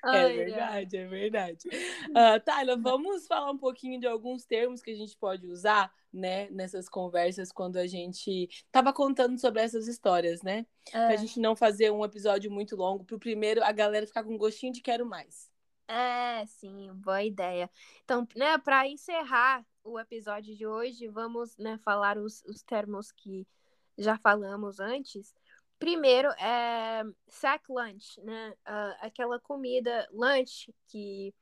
é 0.03 0.27
verdade, 0.29 0.97
é 0.97 1.07
verdade. 1.07 1.67
Uh, 2.09 2.39
Tyler, 2.43 2.79
vamos 2.79 3.27
falar 3.27 3.51
um 3.51 3.57
pouquinho 3.57 3.99
de 3.99 4.07
alguns 4.07 4.45
termos 4.45 4.81
que 4.81 4.91
a 4.91 4.95
gente 4.95 5.15
pode 5.17 5.47
usar, 5.47 5.93
né, 6.11 6.49
nessas 6.49 6.89
conversas 6.89 7.51
quando 7.51 7.77
a 7.77 7.85
gente 7.85 8.49
tava 8.71 8.91
contando 8.91 9.39
sobre 9.39 9.61
essas 9.61 9.87
histórias, 9.87 10.41
né? 10.41 10.65
É. 10.87 11.07
Pra 11.07 11.15
gente 11.15 11.39
não 11.39 11.55
fazer 11.55 11.91
um 11.91 12.03
episódio 12.03 12.51
muito 12.51 12.75
longo, 12.75 13.03
pro 13.03 13.19
primeiro 13.19 13.63
a 13.63 13.71
galera 13.71 14.07
ficar 14.07 14.23
com 14.23 14.37
gostinho 14.37 14.73
de 14.73 14.81
quero 14.81 15.05
mais. 15.05 15.53
É, 15.87 16.43
sim, 16.47 16.91
boa 16.95 17.23
ideia. 17.23 17.69
Então, 18.03 18.27
né, 18.35 18.57
para 18.57 18.87
encerrar 18.87 19.63
o 19.83 19.99
episódio 19.99 20.55
de 20.55 20.65
hoje, 20.65 21.07
vamos, 21.07 21.55
né, 21.57 21.77
falar 21.83 22.17
os, 22.17 22.43
os 22.45 22.63
termos 22.63 23.11
que 23.11 23.47
já 23.97 24.17
falamos 24.17 24.79
antes. 24.79 25.33
Primeiro 25.77 26.29
é 26.31 27.03
sack 27.27 27.65
lunch, 27.69 28.19
né? 28.21 28.53
Uh, 28.67 29.05
aquela 29.05 29.39
comida 29.39 30.07
lunch 30.11 30.73
que 30.87 31.33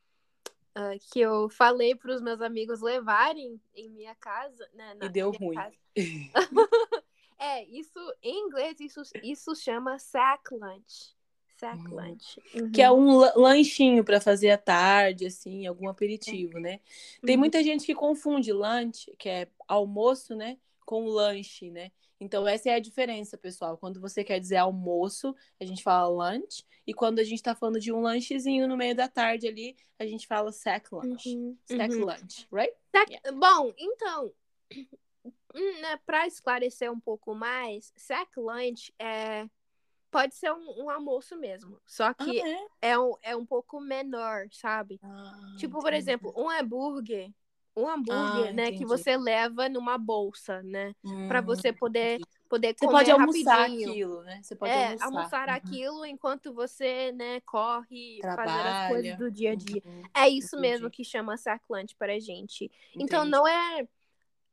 uh, 0.77 0.97
que 1.11 1.19
eu 1.19 1.49
falei 1.49 1.95
para 1.95 2.13
os 2.13 2.21
meus 2.21 2.41
amigos 2.41 2.81
levarem 2.81 3.59
em 3.75 3.89
minha 3.89 4.15
casa, 4.15 4.67
né? 4.73 4.97
e 5.01 5.09
deu 5.09 5.31
ruim. 5.31 5.55
é, 7.37 7.63
isso 7.65 7.99
em 8.21 8.47
inglês 8.47 8.79
isso 8.79 9.01
isso 9.21 9.55
chama 9.55 9.99
sack 9.99 10.53
lunch. 10.53 11.15
Sack 11.57 11.85
uhum. 11.85 11.95
lunch. 11.95 12.41
Uhum. 12.55 12.71
Que 12.71 12.81
é 12.81 12.91
um 12.91 13.17
lanchinho 13.39 14.03
para 14.03 14.19
fazer 14.19 14.49
à 14.49 14.57
tarde, 14.57 15.27
assim, 15.27 15.67
algum 15.67 15.87
aperitivo, 15.87 16.59
né? 16.59 16.79
Tem 17.23 17.35
uhum. 17.35 17.39
muita 17.39 17.63
gente 17.63 17.85
que 17.85 17.93
confunde 17.93 18.51
lunch, 18.51 19.13
que 19.17 19.29
é 19.29 19.47
almoço, 19.67 20.35
né? 20.35 20.57
Com 20.85 21.05
lanche, 21.05 21.69
né? 21.69 21.91
Então, 22.19 22.47
essa 22.47 22.69
é 22.69 22.75
a 22.75 22.79
diferença, 22.79 23.37
pessoal. 23.37 23.77
Quando 23.77 23.99
você 23.99 24.23
quer 24.23 24.39
dizer 24.39 24.57
almoço, 24.57 25.35
a 25.59 25.65
gente 25.65 25.83
fala 25.83 26.31
lunch. 26.31 26.65
E 26.85 26.93
quando 26.93 27.19
a 27.19 27.23
gente 27.23 27.35
está 27.35 27.55
falando 27.55 27.79
de 27.79 27.91
um 27.91 28.01
lanchezinho 28.01 28.67
no 28.67 28.77
meio 28.77 28.95
da 28.95 29.07
tarde 29.07 29.47
ali, 29.47 29.75
a 29.99 30.05
gente 30.05 30.27
fala 30.27 30.51
sack 30.51 30.87
lunch. 30.93 31.29
Uhum, 31.29 31.57
sack 31.65 31.95
uhum. 31.95 32.05
lunch, 32.05 32.47
right? 32.51 32.73
Yeah. 32.95 33.31
Bom, 33.31 33.73
então, 33.77 34.33
hum, 35.55 35.81
né, 35.81 35.97
para 36.05 36.27
esclarecer 36.27 36.91
um 36.91 36.99
pouco 36.99 37.33
mais, 37.33 37.91
sack 37.95 38.39
lunch 38.39 38.93
é 38.99 39.47
pode 40.13 40.35
ser 40.35 40.53
um, 40.53 40.83
um, 40.83 40.89
almoço 40.91 41.35
mesmo. 41.35 41.81
Só 41.87 42.13
que 42.13 42.39
ah, 42.39 42.47
é? 42.47 42.91
É, 42.91 42.99
um, 42.99 43.15
é 43.23 43.35
um 43.35 43.43
pouco 43.43 43.81
menor, 43.81 44.45
sabe? 44.51 44.99
Ah, 45.01 45.55
tipo, 45.57 45.79
por 45.79 45.91
exemplo, 45.91 46.31
um 46.37 46.47
hambúrguer 46.47 47.33
um 47.75 47.87
hambúrguer, 47.87 48.49
ah, 48.49 48.51
né, 48.51 48.67
entendi. 48.67 48.79
que 48.79 48.85
você 48.85 49.17
leva 49.17 49.67
numa 49.67 49.97
bolsa, 49.97 50.61
né, 50.61 50.93
hum, 51.03 51.27
para 51.27 51.41
você 51.41 51.73
poder 51.73 52.19
poder 52.53 52.75
você 52.77 52.85
pode 52.85 53.09
almoçar 53.09 53.61
rapidinho. 53.61 53.89
aquilo, 53.89 54.21
né? 54.21 54.39
Você 54.43 54.55
pode 54.55 54.71
é, 54.71 54.85
almoçar, 54.85 55.05
almoçar 55.05 55.47
uhum. 55.47 55.55
aquilo 55.55 56.05
enquanto 56.05 56.53
você, 56.53 57.11
né, 57.11 57.41
corre, 57.41 58.19
Trabalha. 58.21 58.51
fazer 58.51 58.67
as 58.67 58.87
coisas 58.89 59.17
do 59.17 59.31
dia 59.31 59.53
a 59.53 59.55
dia. 59.55 59.81
Uhum. 59.83 60.03
É 60.13 60.29
isso 60.29 60.55
entendi. 60.55 60.61
mesmo 60.61 60.91
que 60.91 61.03
chama 61.03 61.35
sack 61.35 61.63
lunch 61.67 61.95
para 61.95 62.19
gente. 62.19 62.65
Entendi. 62.65 63.03
Então 63.05 63.25
não 63.25 63.47
é 63.47 63.87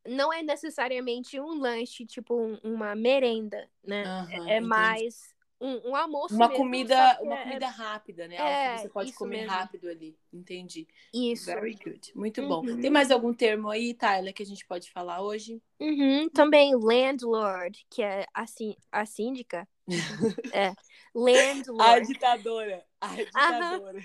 não 0.09 0.33
é 0.33 0.43
necessariamente 0.43 1.39
um 1.39 1.61
lanche, 1.61 2.07
tipo 2.07 2.35
um, 2.35 2.59
uma 2.63 2.95
merenda, 2.95 3.69
né? 3.85 4.03
Uhum, 4.23 4.49
é 4.49 4.61
mais 4.61 5.35
um, 5.61 5.91
um 5.91 5.97
almoço 5.97 6.35
uma 6.35 6.49
mesmo, 6.49 6.63
comida 6.63 7.19
uma 7.21 7.39
é, 7.39 7.43
comida 7.43 7.69
rápida 7.69 8.27
né? 8.27 8.37
É, 8.37 8.41
Algo 8.41 8.75
que 8.77 8.83
você 8.83 8.89
pode 8.89 9.13
comer 9.13 9.41
mesmo. 9.43 9.53
rápido 9.53 9.89
ali. 9.89 10.17
Entendi. 10.33 10.89
Isso. 11.13 11.47
Very 11.47 11.75
good. 11.75 12.13
Muito 12.15 12.41
uhum. 12.41 12.49
bom 12.49 12.81
tem 12.81 12.91
mais 12.91 13.11
algum 13.11 13.35
termo 13.35 13.69
aí 13.69 13.95
Tyler 13.95 14.33
que 14.33 14.43
a 14.43 14.47
gente 14.47 14.67
pode 14.67 14.91
falar 14.91 15.21
hoje? 15.23 15.61
Uhum. 15.79 16.29
também 16.31 16.75
landlord 16.75 17.87
que 17.91 18.03
é 18.03 18.27
assim 18.35 18.75
a 18.91 19.05
síndica. 19.05 19.69
É. 20.53 20.73
Landlord. 21.15 21.83
A 21.83 21.99
ditadora. 22.01 22.85
A 23.01 23.15
ditadora 23.17 24.01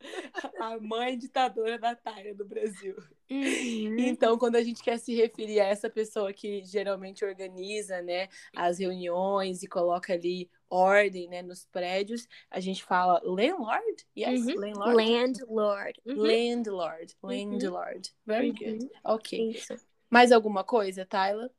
a 0.60 0.78
mãe 0.78 1.16
ditadora 1.16 1.78
da 1.78 1.94
Taia 1.94 2.34
do 2.34 2.44
Brasil. 2.44 2.96
Uhum. 3.30 3.98
Então, 3.98 4.38
quando 4.38 4.56
a 4.56 4.62
gente 4.62 4.82
quer 4.82 4.98
se 4.98 5.14
referir 5.14 5.60
a 5.60 5.64
essa 5.66 5.90
pessoa 5.90 6.32
que 6.32 6.62
geralmente 6.64 7.24
organiza, 7.24 8.00
né, 8.02 8.28
as 8.54 8.78
reuniões 8.78 9.62
e 9.62 9.66
coloca 9.66 10.12
ali 10.12 10.48
ordem, 10.68 11.28
né, 11.28 11.42
nos 11.42 11.64
prédios, 11.66 12.26
a 12.50 12.60
gente 12.60 12.84
fala 12.84 13.20
landlord? 13.24 14.06
Yes, 14.16 14.46
Uhum. 14.46 14.60
landlord. 14.60 14.96
Landlord. 14.96 16.00
Uhum. 16.06 16.16
Landlord. 16.16 17.16
Landlord. 17.22 18.10
Very 18.24 18.50
Uhum. 18.50 18.56
good. 18.78 18.90
Ok. 19.04 19.50
Isso. 19.50 19.74
Mais 20.10 20.30
alguma 20.30 20.62
coisa, 20.62 21.04
Tyler? 21.04 21.50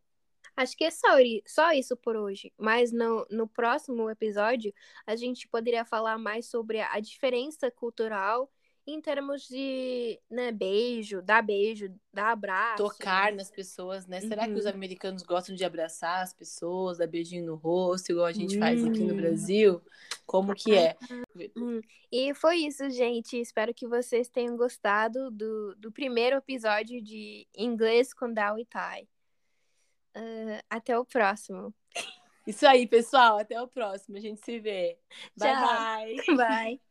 Acho 0.58 0.76
que 0.76 0.84
é 0.84 0.89
só, 0.91 1.72
isso 1.72 1.96
por 1.96 2.17
hoje. 2.17 2.52
Mas 2.58 2.91
no, 2.91 3.26
no 3.30 3.48
próximo 3.48 4.10
episódio, 4.10 4.74
a 5.06 5.15
gente 5.15 5.48
poderia 5.48 5.86
falar 5.86 6.17
mais 6.17 6.48
sobre 6.48 6.82
a 6.82 7.00
diferença 7.00 7.70
cultural 7.70 8.52
em 8.88 9.00
termos 9.02 9.43
de 9.48 10.20
né, 10.30 10.52
beijo, 10.52 11.22
dar 11.22 11.43
beijo, 11.43 11.93
dar 12.12 12.32
abraço. 12.32 12.78
Tocar 12.84 13.34
nas 13.34 13.52
pessoas, 13.52 14.08
né? 14.08 14.20
Será 14.22 14.48
que 14.48 14.58
os 14.58 14.65
Uhum. 14.65 14.72
americanos 14.72 15.24
gostam 15.24 15.54
de 15.56 15.63
abraçar 15.63 16.24
as 16.24 16.34
pessoas, 16.34 16.98
dar 16.98 17.06
beijinho 17.08 17.46
no 17.46 17.56
rosto, 17.56 18.12
igual 18.12 18.26
a 18.26 18.32
gente 18.32 18.58
faz 18.58 18.84
aqui 18.84 19.04
no 19.04 19.13
Hum. 19.13 19.17
Brasil? 19.17 19.82
Como 20.26 20.56
que 20.56 20.74
é? 20.74 20.98
Hum, 21.56 21.82
E 22.12 22.34
foi 22.34 22.58
isso, 22.60 22.89
gente. 22.89 23.39
Espero 23.39 23.74
que 23.74 23.86
vocês 23.88 24.30
tenham 24.30 24.56
gostado 24.58 25.30
do, 25.30 25.76
do 25.76 25.91
primeiro 25.91 26.38
episódio 26.38 27.02
de 27.02 27.46
Inglês 27.56 28.13
com 28.13 28.32
Dao 28.34 28.58
e 28.58 28.65
Tai. 28.65 29.08
Ah, 30.17 30.63
até 30.77 30.97
o 30.97 31.06
próximo. 31.06 31.73
Isso 32.45 32.65
aí, 32.67 32.88
pessoal. 32.88 33.38
Até 33.39 33.62
o 33.62 33.67
próximo. 33.67 34.17
A 34.17 34.21
gente 34.21 34.41
se 34.43 34.60
vê. 34.60 34.99
Bye, 35.36 35.56
Tchau. 35.56 35.56
bye. 35.56 36.25
Bye. 36.36 36.82